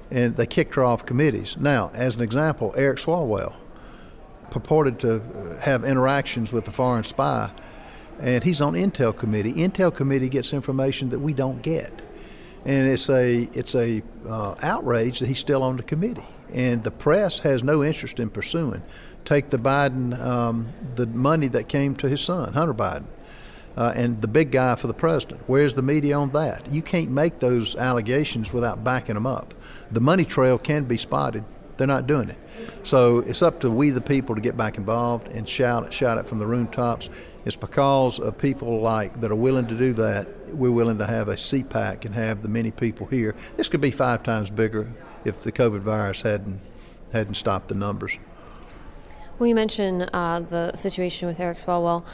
And 0.10 0.36
they 0.36 0.46
kicked 0.46 0.75
her 0.75 0.84
off 0.84 1.06
committees. 1.06 1.58
Now, 1.58 1.92
as 1.94 2.16
an 2.16 2.22
example, 2.22 2.74
Eric 2.77 2.98
Swalwell 2.98 3.56
purported 4.50 5.00
to 5.00 5.58
have 5.62 5.84
interactions 5.84 6.51
with 6.51 6.68
a 6.68 6.72
foreign 6.72 7.04
spy, 7.04 7.51
and 8.20 8.44
he's 8.44 8.62
on 8.62 8.74
Intel 8.74 9.16
committee. 9.16 9.54
Intel 9.54 9.94
committee 9.94 10.30
gets 10.30 10.54
information 10.54 11.10
that 11.10 11.20
we 11.20 11.34
don't 11.34 11.62
get, 11.62 11.92
and 12.66 12.88
it's 12.88 13.10
a 13.10 13.50
it's 13.54 13.75
a 13.75 14.01
uh, 14.27 14.56
outrage 14.62 15.20
that 15.20 15.27
he's 15.27 15.39
still 15.39 15.63
on 15.63 15.77
the 15.77 15.84
committee, 15.84 16.25
and 16.54 16.84
the 16.84 16.92
press 16.92 17.39
has 17.39 17.63
no 17.63 17.84
interest 17.84 18.20
in 18.20 18.30
pursuing. 18.30 18.84
Take 19.25 19.50
the 19.50 19.58
Biden 19.58 20.18
um, 20.20 20.74
the 20.96 21.06
money 21.06 21.48
that 21.50 21.68
came 21.68 21.96
to 21.98 22.08
his 22.08 22.22
son 22.22 22.54
Hunter 22.54 22.74
Biden. 22.74 23.06
Uh, 23.75 23.94
and 23.96 24.22
the 24.22 24.27
big 24.27 24.51
guy 24.51 24.74
for 24.74 24.88
the 24.88 24.94
president. 24.94 25.39
Where's 25.46 25.75
the 25.75 25.84
media 25.84 26.18
on 26.18 26.32
that? 26.32 26.68
You 26.72 26.82
can't 26.82 27.12
make 27.12 27.38
those 27.38 27.75
allegations 27.75 28.51
without 28.51 28.84
backing 28.84 29.13
them 29.13 29.27
up. 29.27 29.54
The 29.92 30.01
money 30.01 30.25
trail 30.25 30.58
can 30.58 30.86
be 30.86 30.98
spotted. 30.98 31.44
They're 31.77 31.86
not 31.86 32.08
doing 32.08 32.30
it. 32.30 32.39
So 32.82 33.20
it's 33.20 33.44
up 33.44 33.60
to 33.60 33.70
we, 33.70 33.92
the 33.92 34.01
people, 34.01 34.34
to 34.34 34.42
get 34.42 34.58
back 34.58 34.77
involved 34.77 35.27
and 35.27 35.48
shout 35.48 35.86
it, 35.86 35.94
shout 35.94 36.18
it 36.18 36.25
from 36.25 36.39
the 36.39 36.48
rooftops. 36.48 37.10
It's 37.46 37.56
because 37.56 38.20
of 38.20 38.38
people 38.38 38.82
like 38.82 39.22
that 39.22 39.32
are 39.32 39.36
willing 39.36 39.68
to 39.68 39.77
do 39.77 39.94
that. 39.94 40.27
We're 40.56 40.72
willing 40.72 40.98
to 40.98 41.06
have 41.06 41.27
a 41.27 41.36
CPAC 41.36 42.06
and 42.06 42.16
have 42.16 42.42
the 42.42 42.50
many 42.50 42.72
people 42.72 43.06
here. 43.06 43.36
This 43.58 43.70
could 43.70 43.82
be 43.82 43.92
five 43.92 44.24
times 44.24 44.50
bigger 44.50 44.92
if 45.27 45.41
the 45.41 45.51
COVID 45.51 45.79
virus 45.79 46.22
hadn't 46.22 46.62
hadn't 47.12 47.36
stopped 47.36 47.67
the 47.67 47.75
numbers. 47.75 48.17
Well, 49.39 49.48
you 49.48 49.55
mentioned 49.55 50.10
uh, 50.13 50.39
the 50.39 50.75
situation 50.75 51.27
with 51.27 51.39
Eric 51.39 51.60
Swalwell. 51.60 52.05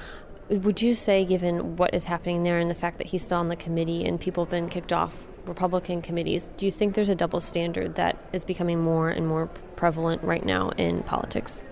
Would 0.50 0.82
you 0.82 0.94
say, 0.94 1.24
given 1.24 1.78
what 1.78 1.94
is 1.94 2.06
happening 2.08 2.44
there 2.44 2.60
and 2.60 2.70
the 2.70 2.76
fact 2.76 2.98
that 2.98 3.08
he's 3.08 3.24
still 3.24 3.38
on 3.38 3.48
the 3.48 3.56
committee 3.56 4.06
and 4.06 4.20
people 4.20 4.44
have 4.44 4.52
been 4.52 4.68
kicked 4.68 4.92
off 4.92 5.28
Republican 5.46 6.02
committees, 6.02 6.52
do 6.58 6.66
you 6.66 6.72
think 6.72 6.96
there's 6.96 7.10
a 7.10 7.16
double 7.16 7.40
standard 7.40 7.96
that 7.96 8.18
is 8.34 8.44
becoming 8.44 8.80
more 8.80 9.10
and 9.10 9.26
more 9.26 9.48
prevalent 9.78 10.22
right 10.22 10.46
now 10.46 10.70
in 10.72 11.02
politics? 11.04 11.64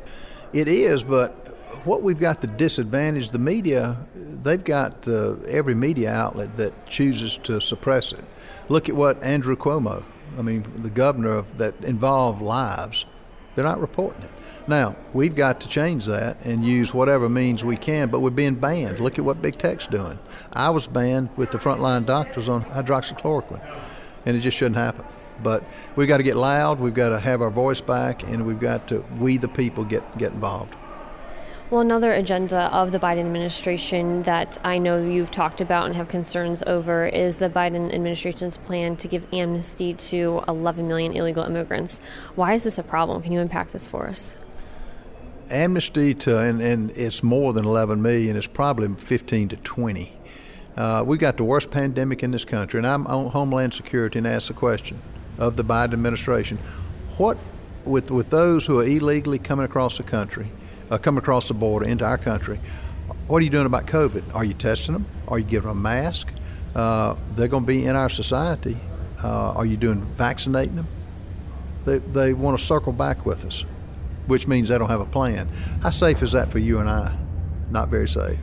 It 0.53 0.69
is, 0.69 1.03
but 1.03 1.31
what 1.83 2.01
we've 2.01 2.19
got 2.19 2.41
to 2.41 2.47
disadvantage 2.47 3.29
the 3.29 3.39
media, 3.39 3.97
they've 4.15 4.63
got 4.63 5.07
uh, 5.07 5.35
every 5.47 5.75
media 5.75 6.11
outlet 6.11 6.55
that 6.57 6.87
chooses 6.87 7.37
to 7.39 7.59
suppress 7.59 8.13
it. 8.13 8.23
Look 8.69 8.87
at 8.87 8.95
what 8.95 9.21
Andrew 9.21 9.57
Cuomo, 9.57 10.05
I 10.37 10.41
mean, 10.41 10.65
the 10.81 10.89
governor 10.89 11.43
that 11.57 11.83
involved 11.83 12.41
lives, 12.41 13.05
they're 13.55 13.65
not 13.65 13.81
reporting 13.81 14.23
it. 14.23 14.31
Now, 14.67 14.95
we've 15.13 15.35
got 15.35 15.59
to 15.61 15.67
change 15.67 16.05
that 16.05 16.37
and 16.45 16.63
use 16.63 16.93
whatever 16.93 17.27
means 17.27 17.65
we 17.65 17.77
can, 17.77 18.09
but 18.09 18.19
we're 18.19 18.29
being 18.29 18.55
banned. 18.55 18.99
Look 18.99 19.17
at 19.17 19.25
what 19.25 19.41
Big 19.41 19.57
Tech's 19.57 19.87
doing. 19.87 20.19
I 20.53 20.69
was 20.69 20.87
banned 20.87 21.29
with 21.35 21.51
the 21.51 21.57
frontline 21.57 22.05
doctors 22.05 22.47
on 22.47 22.63
hydroxychloroquine, 22.65 23.61
and 24.25 24.37
it 24.37 24.41
just 24.41 24.57
shouldn't 24.57 24.77
happen. 24.77 25.05
But 25.41 25.63
we've 25.95 26.07
got 26.07 26.17
to 26.17 26.23
get 26.23 26.35
loud, 26.35 26.79
we've 26.79 26.93
got 26.93 27.09
to 27.09 27.19
have 27.19 27.41
our 27.41 27.49
voice 27.49 27.81
back, 27.81 28.23
and 28.23 28.45
we've 28.45 28.59
got 28.59 28.87
to, 28.89 29.03
we 29.19 29.37
the 29.37 29.47
people, 29.47 29.83
get, 29.83 30.17
get 30.17 30.31
involved. 30.31 30.75
Well, 31.71 31.79
another 31.79 32.11
agenda 32.11 32.63
of 32.75 32.91
the 32.91 32.99
Biden 32.99 33.21
administration 33.21 34.23
that 34.23 34.57
I 34.61 34.77
know 34.77 35.01
you've 35.01 35.31
talked 35.31 35.61
about 35.61 35.85
and 35.85 35.95
have 35.95 36.09
concerns 36.09 36.61
over 36.67 37.05
is 37.05 37.37
the 37.37 37.49
Biden 37.49 37.93
administration's 37.93 38.57
plan 38.57 38.97
to 38.97 39.07
give 39.07 39.25
amnesty 39.33 39.93
to 39.93 40.43
11 40.49 40.85
million 40.85 41.13
illegal 41.13 41.45
immigrants. 41.45 42.01
Why 42.35 42.55
is 42.55 42.65
this 42.65 42.77
a 42.77 42.83
problem? 42.83 43.21
Can 43.21 43.31
you 43.31 43.39
unpack 43.39 43.71
this 43.71 43.87
for 43.87 44.09
us? 44.09 44.35
amnesty 45.49 46.13
to, 46.13 46.37
and, 46.37 46.61
and 46.61 46.91
it's 46.91 47.23
more 47.23 47.53
than 47.53 47.65
11 47.65 48.01
million, 48.01 48.35
it's 48.35 48.47
probably 48.47 48.93
15 48.93 49.49
to 49.49 49.55
20. 49.55 50.13
Uh, 50.75 51.03
we 51.05 51.17
got 51.17 51.37
the 51.37 51.43
worst 51.45 51.71
pandemic 51.71 52.21
in 52.21 52.31
this 52.31 52.43
country, 52.43 52.79
and 52.79 52.87
I'm 52.87 53.07
on 53.07 53.31
Homeland 53.31 53.73
Security 53.73 54.17
and 54.17 54.27
ask 54.27 54.47
the 54.49 54.53
question 54.53 55.01
of 55.37 55.55
the 55.55 55.63
Biden 55.63 55.93
administration 55.93 56.57
what, 57.17 57.37
with, 57.85 58.11
with 58.11 58.29
those 58.29 58.65
who 58.65 58.79
are 58.79 58.85
illegally 58.85 59.39
coming 59.39 59.65
across 59.65 59.97
the 59.97 60.03
country, 60.03 60.47
uh, 60.91 60.97
coming 60.99 61.17
across 61.17 61.47
the 61.47 61.55
border 61.55 61.87
into 61.87 62.05
our 62.05 62.19
country, 62.19 62.59
what 63.27 63.41
are 63.41 63.43
you 63.43 63.49
doing 63.49 63.65
about 63.65 63.87
COVID? 63.87 64.35
Are 64.35 64.45
you 64.45 64.53
testing 64.53 64.93
them? 64.93 65.07
Are 65.27 65.39
you 65.39 65.45
giving 65.45 65.69
them 65.69 65.79
a 65.79 65.81
mask? 65.81 66.31
Uh, 66.75 67.15
they're 67.35 67.47
going 67.47 67.63
to 67.63 67.67
be 67.67 67.85
in 67.85 67.95
our 67.95 68.09
society. 68.09 68.77
Uh, 69.23 69.53
are 69.53 69.65
you 69.65 69.77
doing 69.77 70.03
vaccinating 70.03 70.75
them? 70.75 70.87
They, 71.85 71.97
they 71.97 72.33
want 72.33 72.59
to 72.59 72.63
circle 72.63 72.93
back 72.93 73.25
with 73.25 73.45
us 73.45 73.65
which 74.27 74.47
means 74.47 74.69
they 74.69 74.77
don't 74.77 74.89
have 74.89 75.01
a 75.01 75.05
plan. 75.05 75.47
How 75.81 75.89
safe 75.89 76.21
is 76.23 76.31
that 76.33 76.51
for 76.51 76.59
you 76.59 76.79
and 76.79 76.89
I? 76.89 77.15
Not 77.69 77.89
very 77.89 78.07
safe. 78.07 78.39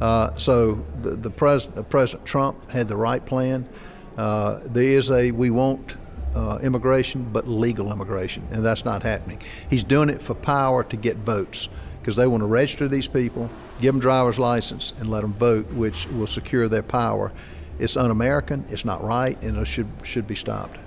Uh, 0.00 0.34
so 0.36 0.84
the, 1.02 1.10
the 1.10 1.30
president, 1.30 1.88
President 1.88 2.26
Trump 2.26 2.70
had 2.70 2.88
the 2.88 2.96
right 2.96 3.24
plan. 3.24 3.68
Uh, 4.16 4.60
there 4.64 4.88
is 4.88 5.10
a 5.10 5.30
we 5.32 5.50
want 5.50 5.96
uh, 6.34 6.58
immigration, 6.62 7.28
but 7.32 7.48
legal 7.48 7.92
immigration, 7.92 8.46
and 8.50 8.64
that's 8.64 8.84
not 8.84 9.02
happening. 9.02 9.40
He's 9.68 9.84
doing 9.84 10.08
it 10.08 10.22
for 10.22 10.34
power 10.34 10.84
to 10.84 10.96
get 10.96 11.16
votes 11.16 11.68
because 12.00 12.16
they 12.16 12.26
want 12.26 12.42
to 12.42 12.46
register 12.46 12.88
these 12.88 13.08
people, 13.08 13.50
give 13.80 13.94
them 13.94 14.00
driver's 14.00 14.38
license, 14.38 14.92
and 14.98 15.10
let 15.10 15.22
them 15.22 15.34
vote, 15.34 15.70
which 15.72 16.06
will 16.08 16.26
secure 16.26 16.68
their 16.68 16.82
power. 16.82 17.32
It's 17.78 17.96
un-American. 17.96 18.64
It's 18.70 18.84
not 18.84 19.04
right, 19.04 19.40
and 19.42 19.56
it 19.56 19.66
should 19.66 19.88
should 20.02 20.26
be 20.26 20.34
stopped. 20.34 20.78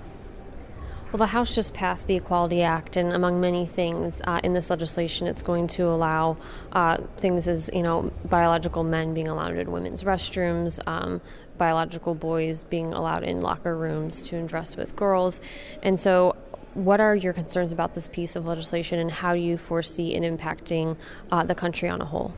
Well, 1.12 1.18
the 1.18 1.26
House 1.26 1.54
just 1.54 1.74
passed 1.74 2.08
the 2.08 2.16
Equality 2.16 2.62
Act, 2.62 2.96
and 2.96 3.12
among 3.12 3.42
many 3.42 3.66
things 3.66 4.22
uh, 4.26 4.40
in 4.46 4.54
this 4.54 4.70
legislation, 4.70 5.28
it's 5.28 5.44
going 5.44 5.68
to 5.68 5.88
allow 5.90 6.38
uh, 6.72 7.00
things 7.18 7.50
as 7.50 7.70
you 7.74 7.84
know 7.84 8.10
biological 8.30 8.86
men 8.86 9.14
being 9.14 9.28
allowed 9.28 9.58
in 9.58 9.74
women's 9.74 10.04
restrooms, 10.04 10.80
um, 10.88 11.20
biological 11.58 12.16
boys 12.16 12.64
being 12.64 12.94
allowed 12.94 13.26
in 13.26 13.42
locker 13.42 13.76
rooms 13.76 14.22
to 14.22 14.38
undress 14.38 14.78
with 14.78 14.96
girls, 14.96 15.42
and 15.84 16.00
so. 16.00 16.36
What 16.74 17.02
are 17.02 17.18
your 17.18 17.34
concerns 17.34 17.74
about 17.74 17.96
this 17.96 18.08
piece 18.08 18.38
of 18.38 18.48
legislation, 18.48 18.98
and 18.98 19.12
how 19.12 19.36
do 19.36 19.42
you 19.42 19.58
foresee 19.58 20.16
it 20.16 20.24
impacting 20.24 20.96
uh, 21.30 21.44
the 21.44 21.54
country 21.54 21.90
on 21.90 22.00
a 22.00 22.06
whole? 22.06 22.34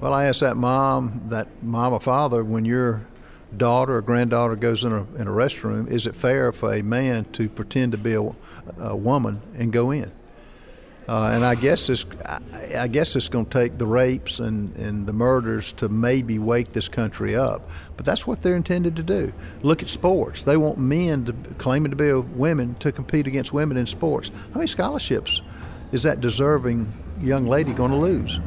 Well, 0.00 0.12
I 0.12 0.24
asked 0.24 0.40
that 0.40 0.56
mom, 0.56 1.22
that 1.26 1.46
mom 1.62 1.92
or 1.92 2.00
father, 2.00 2.42
when 2.42 2.64
you're 2.64 3.06
daughter 3.56 3.96
or 3.96 4.02
granddaughter 4.02 4.56
goes 4.56 4.84
in 4.84 4.92
a, 4.92 5.02
in 5.14 5.26
a 5.26 5.30
restroom, 5.30 5.88
is 5.88 6.06
it 6.06 6.14
fair 6.14 6.52
for 6.52 6.72
a 6.72 6.82
man 6.82 7.24
to 7.32 7.48
pretend 7.48 7.92
to 7.92 7.98
be 7.98 8.14
a, 8.14 8.22
a 8.78 8.96
woman 8.96 9.40
and 9.56 9.72
go 9.72 9.90
in? 9.90 10.12
Uh, 11.08 11.30
and 11.32 11.44
I 11.44 11.56
guess 11.56 11.88
it's, 11.88 12.06
I, 12.24 12.38
I 12.78 12.86
guess 12.86 13.16
it's 13.16 13.28
going 13.28 13.46
to 13.46 13.50
take 13.50 13.78
the 13.78 13.86
rapes 13.86 14.38
and, 14.38 14.76
and 14.76 15.06
the 15.06 15.12
murders 15.12 15.72
to 15.74 15.88
maybe 15.88 16.38
wake 16.38 16.70
this 16.70 16.88
country 16.88 17.34
up. 17.34 17.68
But 17.96 18.06
that's 18.06 18.28
what 18.28 18.42
they're 18.42 18.54
intended 18.54 18.94
to 18.94 19.02
do. 19.02 19.32
Look 19.62 19.82
at 19.82 19.88
sports. 19.88 20.44
They 20.44 20.56
want 20.56 20.78
men 20.78 21.24
to, 21.24 21.32
claiming 21.54 21.90
to 21.90 21.96
be 21.96 22.12
women 22.12 22.76
to 22.76 22.92
compete 22.92 23.26
against 23.26 23.52
women 23.52 23.76
in 23.76 23.86
sports. 23.86 24.28
How 24.28 24.60
many 24.60 24.68
scholarships 24.68 25.42
is 25.90 26.04
that 26.04 26.20
deserving 26.20 26.86
young 27.20 27.48
lady 27.48 27.72
going 27.72 27.90
to 27.90 27.96
lose? 27.96 28.38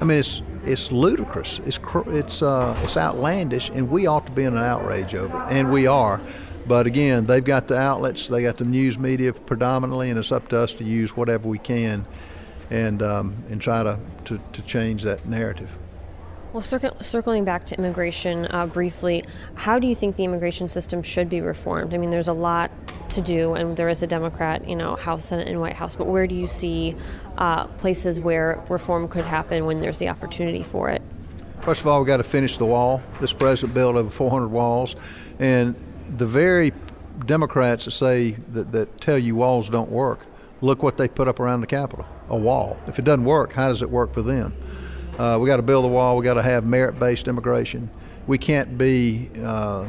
I 0.00 0.04
mean, 0.04 0.18
it's 0.18 0.40
it's 0.66 0.92
ludicrous. 0.92 1.60
It's 1.64 1.78
it's 2.08 2.42
uh, 2.42 2.78
it's 2.82 2.96
outlandish, 2.96 3.70
and 3.70 3.90
we 3.90 4.06
ought 4.06 4.26
to 4.26 4.32
be 4.32 4.44
in 4.44 4.56
an 4.56 4.62
outrage 4.62 5.14
over 5.14 5.42
it, 5.42 5.52
and 5.52 5.70
we 5.70 5.86
are. 5.86 6.20
But 6.66 6.86
again, 6.86 7.26
they've 7.26 7.44
got 7.44 7.68
the 7.68 7.78
outlets, 7.78 8.26
they 8.26 8.42
got 8.42 8.56
the 8.56 8.64
news 8.64 8.98
media 8.98 9.32
predominantly, 9.32 10.10
and 10.10 10.18
it's 10.18 10.32
up 10.32 10.48
to 10.48 10.58
us 10.58 10.74
to 10.74 10.84
use 10.84 11.16
whatever 11.16 11.48
we 11.48 11.58
can, 11.58 12.04
and 12.70 13.02
um, 13.02 13.44
and 13.50 13.60
try 13.60 13.84
to, 13.84 13.98
to, 14.24 14.40
to 14.52 14.62
change 14.62 15.04
that 15.04 15.26
narrative. 15.26 15.78
Well, 16.56 16.62
circling 16.62 17.44
back 17.44 17.66
to 17.66 17.76
immigration 17.76 18.46
uh, 18.48 18.66
briefly, 18.66 19.24
how 19.56 19.78
do 19.78 19.86
you 19.86 19.94
think 19.94 20.16
the 20.16 20.24
immigration 20.24 20.68
system 20.68 21.02
should 21.02 21.28
be 21.28 21.42
reformed? 21.42 21.92
I 21.92 21.98
mean, 21.98 22.08
there's 22.08 22.28
a 22.28 22.32
lot 22.32 22.70
to 23.10 23.20
do, 23.20 23.52
and 23.52 23.76
there 23.76 23.90
is 23.90 24.02
a 24.02 24.06
Democrat, 24.06 24.66
you 24.66 24.74
know, 24.74 24.96
House, 24.96 25.26
Senate, 25.26 25.48
and 25.48 25.60
White 25.60 25.74
House. 25.74 25.94
But 25.94 26.06
where 26.06 26.26
do 26.26 26.34
you 26.34 26.46
see 26.46 26.96
uh, 27.36 27.66
places 27.66 28.18
where 28.18 28.64
reform 28.70 29.06
could 29.06 29.26
happen 29.26 29.66
when 29.66 29.80
there's 29.80 29.98
the 29.98 30.08
opportunity 30.08 30.62
for 30.62 30.88
it? 30.88 31.02
First 31.60 31.82
of 31.82 31.88
all, 31.88 32.00
we've 32.00 32.06
got 32.06 32.16
to 32.16 32.24
finish 32.24 32.56
the 32.56 32.64
wall. 32.64 33.02
This 33.20 33.34
president 33.34 33.74
built 33.74 33.96
over 33.96 34.08
400 34.08 34.48
walls, 34.48 34.96
and 35.38 35.74
the 36.16 36.24
very 36.24 36.72
Democrats 37.26 37.84
that 37.84 37.90
say 37.90 38.30
that, 38.52 38.72
that 38.72 38.98
tell 39.02 39.18
you 39.18 39.36
walls 39.36 39.68
don't 39.68 39.90
work, 39.90 40.24
look 40.62 40.82
what 40.82 40.96
they 40.96 41.06
put 41.06 41.28
up 41.28 41.38
around 41.38 41.60
the 41.60 41.66
Capitol 41.66 42.06
a 42.30 42.36
wall. 42.38 42.78
If 42.86 42.98
it 42.98 43.04
doesn't 43.04 43.26
work, 43.26 43.52
how 43.52 43.68
does 43.68 43.82
it 43.82 43.90
work 43.90 44.14
for 44.14 44.22
them? 44.22 44.56
Uh, 45.18 45.38
we 45.40 45.46
got 45.46 45.56
to 45.56 45.62
build 45.62 45.84
the 45.84 45.88
wall. 45.88 46.16
We 46.16 46.24
got 46.24 46.34
to 46.34 46.42
have 46.42 46.64
merit-based 46.66 47.28
immigration. 47.28 47.90
We 48.26 48.38
can't 48.38 48.76
be 48.76 49.30
uh, 49.42 49.86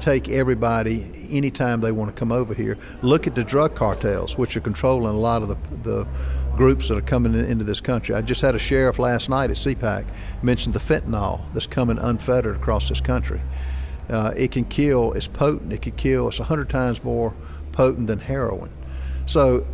take 0.00 0.28
everybody 0.28 1.28
anytime 1.30 1.80
they 1.80 1.92
want 1.92 2.14
to 2.14 2.18
come 2.18 2.32
over 2.32 2.54
here. 2.54 2.78
Look 3.02 3.26
at 3.26 3.34
the 3.34 3.44
drug 3.44 3.74
cartels, 3.74 4.36
which 4.36 4.56
are 4.56 4.60
controlling 4.60 5.14
a 5.14 5.18
lot 5.18 5.42
of 5.42 5.48
the 5.48 5.56
the, 5.82 6.08
groups 6.56 6.88
that 6.88 6.96
are 6.96 7.02
coming 7.02 7.34
into 7.34 7.64
this 7.64 7.80
country. 7.80 8.16
I 8.16 8.20
just 8.20 8.42
had 8.42 8.56
a 8.56 8.58
sheriff 8.58 8.98
last 8.98 9.30
night 9.30 9.48
at 9.50 9.56
CPAC 9.56 10.04
mention 10.42 10.72
the 10.72 10.80
fentanyl 10.80 11.40
that's 11.54 11.68
coming 11.68 11.98
unfettered 11.98 12.56
across 12.56 12.88
this 12.88 13.00
country. 13.00 13.40
Uh, 14.10 14.32
it 14.36 14.50
can 14.50 14.64
kill, 14.64 15.12
it's 15.12 15.28
potent, 15.28 15.72
it 15.72 15.82
can 15.82 15.92
kill, 15.92 16.26
it's 16.26 16.40
100 16.40 16.68
times 16.68 17.04
more 17.04 17.32
potent 17.70 18.08
than 18.08 18.18
heroin. 18.18 18.72
So 19.26 19.64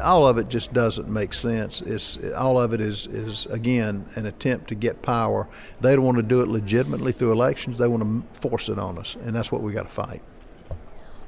all 0.00 0.26
of 0.26 0.38
it 0.38 0.48
just 0.48 0.72
doesn't 0.72 1.08
make 1.08 1.32
sense. 1.34 1.82
It's 1.82 2.18
all 2.36 2.60
of 2.60 2.72
it 2.72 2.80
is 2.80 3.06
is 3.06 3.46
again 3.46 4.06
an 4.14 4.26
attempt 4.26 4.68
to 4.68 4.74
get 4.74 5.02
power. 5.02 5.48
They 5.80 5.94
don't 5.94 6.04
want 6.04 6.16
to 6.16 6.22
do 6.22 6.40
it 6.40 6.48
legitimately 6.48 7.12
through 7.12 7.32
elections. 7.32 7.78
They 7.78 7.88
want 7.88 8.02
to 8.02 8.40
force 8.40 8.68
it 8.68 8.78
on 8.78 8.98
us, 8.98 9.16
and 9.24 9.34
that's 9.34 9.52
what 9.52 9.62
we 9.62 9.72
got 9.72 9.84
to 9.84 9.88
fight. 9.88 10.22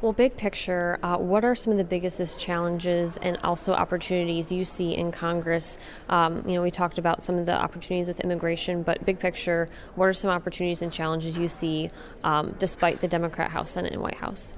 Well, 0.04 0.12
big 0.12 0.36
picture, 0.36 0.98
uh, 1.02 1.16
what 1.16 1.46
are 1.46 1.54
some 1.54 1.70
of 1.70 1.78
the 1.78 1.84
biggest 1.84 2.38
challenges 2.38 3.16
and 3.16 3.38
also 3.42 3.72
opportunities 3.72 4.52
you 4.52 4.62
see 4.62 4.94
in 4.94 5.10
Congress? 5.10 5.78
Um, 6.10 6.46
you 6.46 6.52
know, 6.56 6.62
we 6.62 6.70
talked 6.70 6.98
about 6.98 7.22
some 7.22 7.38
of 7.38 7.46
the 7.46 7.54
opportunities 7.54 8.06
with 8.06 8.20
immigration, 8.20 8.82
but 8.82 9.02
big 9.06 9.18
picture, 9.18 9.70
what 9.94 10.04
are 10.04 10.12
some 10.12 10.28
opportunities 10.28 10.82
and 10.82 10.92
challenges 10.92 11.38
you 11.38 11.48
see 11.48 11.90
um, 12.22 12.54
despite 12.58 13.00
the 13.00 13.08
Democrat 13.08 13.50
House, 13.50 13.70
Senate, 13.70 13.94
and 13.94 14.02
White 14.02 14.16
House? 14.16 14.52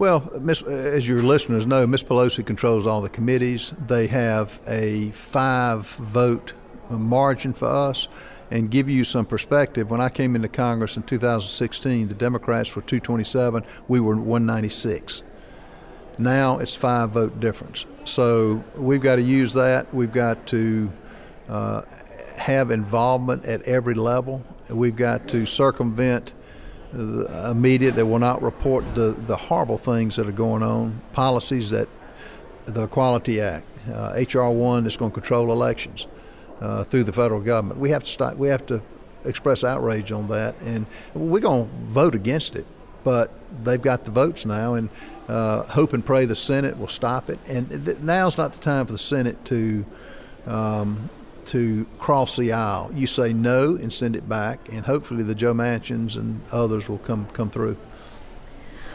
Well, 0.00 0.32
Ms., 0.40 0.62
as 0.62 1.06
your 1.06 1.22
listeners 1.22 1.66
know, 1.66 1.86
Ms. 1.86 2.04
Pelosi 2.04 2.46
controls 2.46 2.86
all 2.86 3.02
the 3.02 3.10
committees. 3.10 3.74
They 3.86 4.06
have 4.06 4.58
a 4.66 5.10
five 5.10 5.86
vote 5.88 6.54
margin 6.88 7.52
for 7.52 7.68
us. 7.68 8.08
And 8.50 8.70
give 8.70 8.88
you 8.88 9.04
some 9.04 9.26
perspective, 9.26 9.90
when 9.90 10.00
I 10.00 10.08
came 10.08 10.34
into 10.34 10.48
Congress 10.48 10.96
in 10.96 11.02
2016, 11.02 12.08
the 12.08 12.14
Democrats 12.14 12.74
were 12.74 12.80
227, 12.80 13.62
we 13.88 14.00
were 14.00 14.16
196. 14.16 15.22
Now 16.18 16.60
it's 16.60 16.74
five 16.74 17.10
vote 17.10 17.38
difference. 17.38 17.84
So 18.06 18.64
we've 18.76 19.02
got 19.02 19.16
to 19.16 19.22
use 19.22 19.52
that. 19.52 19.92
We've 19.92 20.10
got 20.10 20.46
to 20.46 20.90
uh, 21.46 21.82
have 22.36 22.70
involvement 22.70 23.44
at 23.44 23.60
every 23.64 23.94
level. 23.94 24.46
We've 24.70 24.96
got 24.96 25.28
to 25.28 25.44
circumvent 25.44 26.32
a 26.92 27.54
media 27.54 27.90
that 27.92 28.06
will 28.06 28.18
not 28.18 28.42
report 28.42 28.84
the, 28.94 29.12
the 29.12 29.36
horrible 29.36 29.78
things 29.78 30.16
that 30.16 30.28
are 30.28 30.32
going 30.32 30.62
on, 30.62 31.00
policies 31.12 31.70
that 31.70 31.88
the 32.66 32.84
Equality 32.84 33.40
Act, 33.40 33.66
uh, 33.92 34.12
H.R. 34.16 34.50
1 34.50 34.86
is 34.86 34.96
going 34.96 35.10
to 35.10 35.14
control 35.14 35.52
elections 35.52 36.06
uh, 36.60 36.84
through 36.84 37.04
the 37.04 37.12
federal 37.12 37.40
government. 37.40 37.80
We 37.80 37.90
have 37.90 38.04
to 38.04 38.10
stop, 38.10 38.36
we 38.36 38.48
have 38.48 38.66
to 38.66 38.82
express 39.24 39.64
outrage 39.64 40.12
on 40.12 40.28
that, 40.28 40.54
and 40.62 40.86
we're 41.14 41.40
going 41.40 41.68
to 41.68 41.74
vote 41.86 42.14
against 42.14 42.56
it. 42.56 42.66
But 43.02 43.30
they've 43.62 43.80
got 43.80 44.04
the 44.04 44.10
votes 44.10 44.44
now, 44.44 44.74
and 44.74 44.90
uh, 45.28 45.62
hope 45.64 45.92
and 45.92 46.04
pray 46.04 46.26
the 46.26 46.36
Senate 46.36 46.78
will 46.78 46.88
stop 46.88 47.30
it. 47.30 47.38
And 47.46 47.68
th- 47.84 47.98
now's 47.98 48.36
not 48.36 48.52
the 48.52 48.60
time 48.60 48.86
for 48.86 48.92
the 48.92 48.98
Senate 48.98 49.42
to 49.46 49.86
um, 50.46 51.08
to 51.46 51.86
cross 51.98 52.36
the 52.36 52.52
aisle. 52.52 52.90
You 52.94 53.06
say 53.06 53.32
no 53.32 53.76
and 53.76 53.92
send 53.92 54.16
it 54.16 54.28
back, 54.28 54.68
and 54.70 54.86
hopefully 54.86 55.22
the 55.22 55.34
Joe 55.34 55.54
Manchins 55.54 56.16
and 56.16 56.40
others 56.52 56.88
will 56.88 56.98
come 56.98 57.26
come 57.32 57.50
through. 57.50 57.76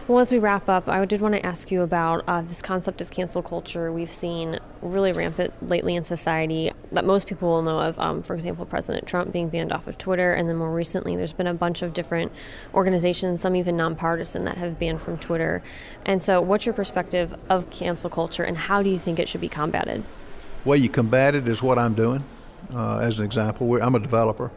Well, 0.08 0.20
as 0.20 0.32
we 0.32 0.38
wrap 0.38 0.70
up, 0.70 0.88
I 0.88 1.04
did 1.06 1.20
want 1.20 1.34
to 1.34 1.44
ask 1.44 1.72
you 1.72 1.82
about 1.82 2.24
uh, 2.28 2.44
this 2.44 2.62
concept 2.62 3.02
of 3.02 3.10
cancel 3.10 3.42
culture 3.42 3.92
we've 3.92 4.12
seen 4.12 4.60
really 4.84 5.12
rampant 5.12 5.68
lately 5.68 5.96
in 5.96 6.04
society 6.04 6.72
that 6.92 7.06
most 7.06 7.26
people 7.26 7.50
will 7.50 7.64
know 7.64 7.80
of. 7.80 7.98
Um, 7.98 8.22
for 8.22 8.36
example, 8.36 8.68
President 8.68 9.08
Trump 9.08 9.32
being 9.34 9.50
banned 9.50 9.72
off 9.72 9.88
of 9.88 9.98
Twitter, 9.98 10.32
and 10.32 10.48
then 10.48 10.58
more 10.58 10.72
recently, 10.72 11.16
there's 11.16 11.34
been 11.34 11.48
a 11.48 11.56
bunch 11.56 11.82
of 11.82 11.92
different 11.92 12.32
organizations, 12.76 13.42
some 13.42 13.56
even 13.56 13.78
nonpartisan, 13.78 14.46
that 14.46 14.58
have 14.58 14.78
banned 14.78 15.02
from 15.02 15.18
Twitter. 15.18 15.64
And 16.06 16.22
so, 16.22 16.40
what's 16.40 16.68
your 16.68 16.74
perspective 16.74 17.36
of 17.50 17.72
cancel 17.72 18.12
culture, 18.12 18.44
and 18.44 18.58
how 18.58 18.84
do 18.84 18.90
you 18.90 19.00
think 19.00 19.18
it 19.18 19.28
should 19.28 19.42
be 19.42 19.50
combated? 19.50 20.04
Way 20.66 20.78
you 20.78 20.90
combat 20.90 21.34
it 21.34 21.48
is 21.48 21.64
what 21.64 21.80
I'm 21.80 21.96
doing. 21.96 22.24
Uh, 22.74 23.00
as 23.00 23.20
an 23.20 23.26
example, 23.26 23.68
We're, 23.68 23.82
I'm 23.82 23.96
a 23.96 24.00
developer. 24.00 24.52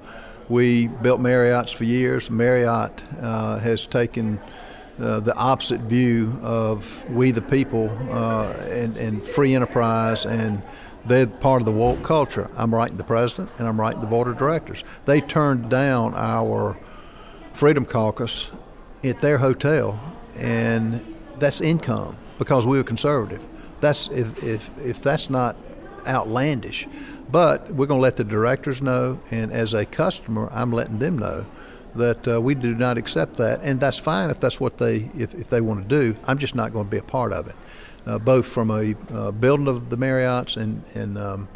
We 0.48 0.86
built 0.86 1.20
Marriott's 1.20 1.72
for 1.72 1.84
years. 1.84 2.30
Marriott 2.30 3.02
uh, 3.20 3.58
has 3.58 3.86
taken 3.86 4.40
uh, 4.98 5.20
the 5.20 5.34
opposite 5.36 5.80
view 5.82 6.38
of 6.42 7.08
we 7.10 7.30
the 7.30 7.42
people 7.42 7.90
uh, 8.10 8.52
and, 8.70 8.96
and, 8.96 9.22
free 9.22 9.54
enterprise 9.54 10.26
and 10.26 10.60
they're 11.06 11.26
part 11.26 11.62
of 11.62 11.66
the 11.66 11.72
woke 11.72 12.02
culture. 12.02 12.50
I'm 12.56 12.74
writing 12.74 12.96
the 12.96 13.04
president 13.04 13.50
and 13.58 13.68
I'm 13.68 13.78
writing 13.78 14.00
the 14.00 14.06
board 14.06 14.26
of 14.26 14.38
directors. 14.38 14.82
They 15.04 15.20
turned 15.20 15.70
down 15.70 16.14
our 16.14 16.76
Freedom 17.52 17.84
Caucus 17.84 18.50
at 19.04 19.20
their 19.20 19.38
hotel, 19.38 20.00
and 20.36 21.04
that's 21.38 21.60
income 21.60 22.16
because 22.38 22.66
we 22.66 22.76
were 22.76 22.84
conservative. 22.84 23.44
That's 23.80 24.08
if, 24.08 24.42
if, 24.42 24.70
if 24.78 25.02
that's 25.02 25.30
not 25.30 25.56
outlandish. 26.06 26.86
But 27.30 27.72
we're 27.72 27.86
going 27.86 27.98
to 27.98 28.02
let 28.02 28.16
the 28.16 28.24
directors 28.24 28.80
know, 28.80 29.20
and 29.30 29.52
as 29.52 29.74
a 29.74 29.84
customer, 29.84 30.48
I'm 30.50 30.72
letting 30.72 30.98
them 30.98 31.18
know 31.18 31.44
that 31.94 32.26
uh, 32.26 32.40
we 32.40 32.54
do 32.54 32.74
not 32.74 32.96
accept 32.96 33.34
that, 33.36 33.60
and 33.62 33.80
that's 33.80 33.98
fine 33.98 34.30
if 34.30 34.40
that's 34.40 34.60
what 34.60 34.78
they 34.78 35.10
if, 35.16 35.34
if 35.34 35.48
they 35.48 35.60
want 35.60 35.82
to 35.82 35.88
do. 35.88 36.16
I'm 36.24 36.38
just 36.38 36.54
not 36.54 36.72
going 36.72 36.86
to 36.86 36.90
be 36.90 36.98
a 36.98 37.02
part 37.02 37.32
of 37.32 37.48
it, 37.48 37.56
uh, 38.06 38.18
both 38.18 38.46
from 38.46 38.70
a 38.70 38.94
uh, 39.12 39.30
building 39.32 39.68
of 39.68 39.90
the 39.90 39.96
Marriotts 39.96 40.56
and 40.56 40.82
and, 40.94 41.18
um, 41.18 41.48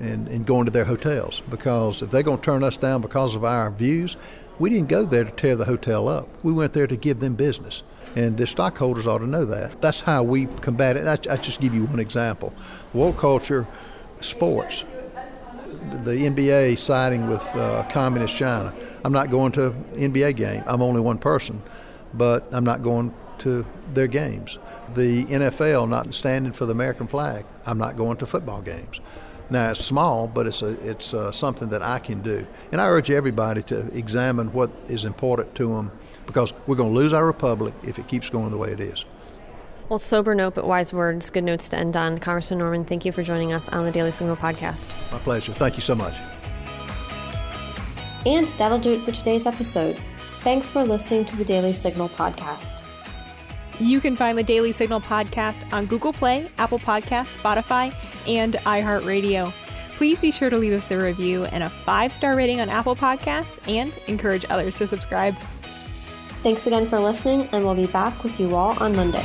and 0.00 0.26
and 0.28 0.46
going 0.46 0.64
to 0.64 0.70
their 0.70 0.84
hotels 0.84 1.42
because 1.50 2.02
if 2.02 2.10
they're 2.10 2.22
going 2.22 2.38
to 2.38 2.44
turn 2.44 2.64
us 2.64 2.76
down 2.76 3.00
because 3.00 3.34
of 3.34 3.44
our 3.44 3.70
views, 3.70 4.16
we 4.58 4.70
didn't 4.70 4.88
go 4.88 5.04
there 5.04 5.24
to 5.24 5.30
tear 5.30 5.54
the 5.54 5.66
hotel 5.66 6.08
up. 6.08 6.28
We 6.42 6.52
went 6.52 6.72
there 6.72 6.86
to 6.86 6.96
give 6.96 7.20
them 7.20 7.34
business. 7.34 7.82
And 8.16 8.36
the 8.36 8.46
stockholders 8.48 9.06
ought 9.06 9.18
to 9.18 9.26
know 9.26 9.44
that. 9.44 9.80
That's 9.80 10.00
how 10.00 10.24
we 10.24 10.46
combat 10.46 10.96
it. 10.96 11.06
I, 11.06 11.32
I 11.32 11.36
just 11.36 11.60
give 11.60 11.72
you 11.72 11.84
one 11.84 12.00
example. 12.00 12.52
World 12.92 13.16
culture, 13.18 13.68
sports 14.20 14.84
the 16.04 16.12
NBA 16.12 16.78
siding 16.78 17.28
with 17.28 17.42
uh, 17.54 17.84
communist 17.90 18.36
China. 18.36 18.74
I'm 19.04 19.12
not 19.12 19.30
going 19.30 19.52
to 19.52 19.70
NBA 19.94 20.36
game. 20.36 20.62
I'm 20.66 20.82
only 20.82 21.00
one 21.00 21.18
person, 21.18 21.62
but 22.14 22.48
I'm 22.52 22.64
not 22.64 22.82
going 22.82 23.14
to 23.38 23.64
their 23.94 24.06
games. 24.06 24.58
The 24.94 25.24
NFL 25.26 25.88
not 25.88 26.12
standing 26.14 26.52
for 26.52 26.66
the 26.66 26.72
American 26.72 27.06
flag. 27.06 27.44
I'm 27.66 27.78
not 27.78 27.96
going 27.96 28.16
to 28.18 28.26
football 28.26 28.60
games. 28.60 29.00
Now 29.50 29.70
it's 29.70 29.84
small, 29.84 30.28
but 30.28 30.46
it's 30.46 30.62
a, 30.62 30.68
it's 30.88 31.12
uh, 31.12 31.32
something 31.32 31.70
that 31.70 31.82
I 31.82 31.98
can 31.98 32.20
do, 32.20 32.46
and 32.70 32.80
I 32.80 32.86
urge 32.86 33.10
everybody 33.10 33.62
to 33.64 33.88
examine 33.96 34.52
what 34.52 34.70
is 34.86 35.04
important 35.04 35.56
to 35.56 35.74
them 35.74 35.90
because 36.26 36.52
we're 36.68 36.76
going 36.76 36.90
to 36.90 36.94
lose 36.94 37.12
our 37.12 37.26
republic 37.26 37.74
if 37.82 37.98
it 37.98 38.06
keeps 38.06 38.30
going 38.30 38.52
the 38.52 38.56
way 38.58 38.70
it 38.70 38.78
is. 38.80 39.04
Well, 39.90 39.98
sober 39.98 40.36
note, 40.36 40.54
but 40.54 40.68
wise 40.68 40.94
words. 40.94 41.30
Good 41.30 41.42
notes 41.42 41.68
to 41.70 41.76
end 41.76 41.96
on. 41.96 42.18
Congressman 42.18 42.60
Norman, 42.60 42.84
thank 42.84 43.04
you 43.04 43.10
for 43.10 43.24
joining 43.24 43.52
us 43.52 43.68
on 43.70 43.84
the 43.84 43.90
Daily 43.90 44.12
Signal 44.12 44.36
podcast. 44.36 44.88
My 45.10 45.18
pleasure. 45.18 45.52
Thank 45.52 45.74
you 45.74 45.82
so 45.82 45.96
much. 45.96 46.14
And 48.24 48.46
that'll 48.56 48.78
do 48.78 48.94
it 48.94 49.00
for 49.00 49.10
today's 49.10 49.46
episode. 49.46 50.00
Thanks 50.42 50.70
for 50.70 50.84
listening 50.84 51.24
to 51.24 51.36
the 51.36 51.44
Daily 51.44 51.72
Signal 51.72 52.08
podcast. 52.10 52.80
You 53.80 54.00
can 54.00 54.14
find 54.14 54.38
the 54.38 54.44
Daily 54.44 54.70
Signal 54.70 55.00
podcast 55.00 55.72
on 55.72 55.86
Google 55.86 56.12
Play, 56.12 56.48
Apple 56.58 56.78
Podcasts, 56.78 57.36
Spotify, 57.36 57.92
and 58.28 58.54
iHeartRadio. 58.54 59.50
Please 59.96 60.20
be 60.20 60.30
sure 60.30 60.50
to 60.50 60.56
leave 60.56 60.72
us 60.72 60.88
a 60.92 60.98
review 60.98 61.46
and 61.46 61.64
a 61.64 61.68
five 61.68 62.12
star 62.12 62.36
rating 62.36 62.60
on 62.60 62.68
Apple 62.68 62.94
Podcasts 62.94 63.58
and 63.68 63.92
encourage 64.06 64.44
others 64.50 64.76
to 64.76 64.86
subscribe. 64.86 65.34
Thanks 66.44 66.68
again 66.68 66.88
for 66.88 67.00
listening, 67.00 67.48
and 67.50 67.64
we'll 67.64 67.74
be 67.74 67.88
back 67.88 68.22
with 68.22 68.38
you 68.38 68.54
all 68.54 68.80
on 68.80 68.94
Monday. 68.94 69.24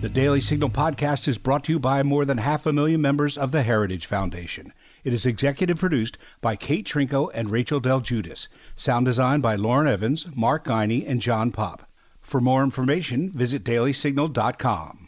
The 0.00 0.08
Daily 0.08 0.40
Signal 0.40 0.68
podcast 0.68 1.26
is 1.26 1.38
brought 1.38 1.64
to 1.64 1.72
you 1.72 1.80
by 1.80 2.04
more 2.04 2.24
than 2.24 2.38
half 2.38 2.66
a 2.66 2.72
million 2.72 3.02
members 3.02 3.36
of 3.36 3.50
the 3.50 3.64
Heritage 3.64 4.06
Foundation. 4.06 4.72
It 5.02 5.12
is 5.12 5.26
executive 5.26 5.80
produced 5.80 6.16
by 6.40 6.54
Kate 6.54 6.86
Trinko 6.86 7.32
and 7.34 7.50
Rachel 7.50 7.80
Del 7.80 8.00
Guidice. 8.00 8.46
Sound 8.76 9.06
design 9.06 9.40
by 9.40 9.56
Lauren 9.56 9.88
Evans, 9.88 10.28
Mark 10.36 10.66
Geiny, 10.66 11.04
and 11.04 11.20
John 11.20 11.50
Popp. 11.50 11.82
For 12.20 12.40
more 12.40 12.62
information, 12.62 13.32
visit 13.32 13.64
dailysignal.com. 13.64 15.07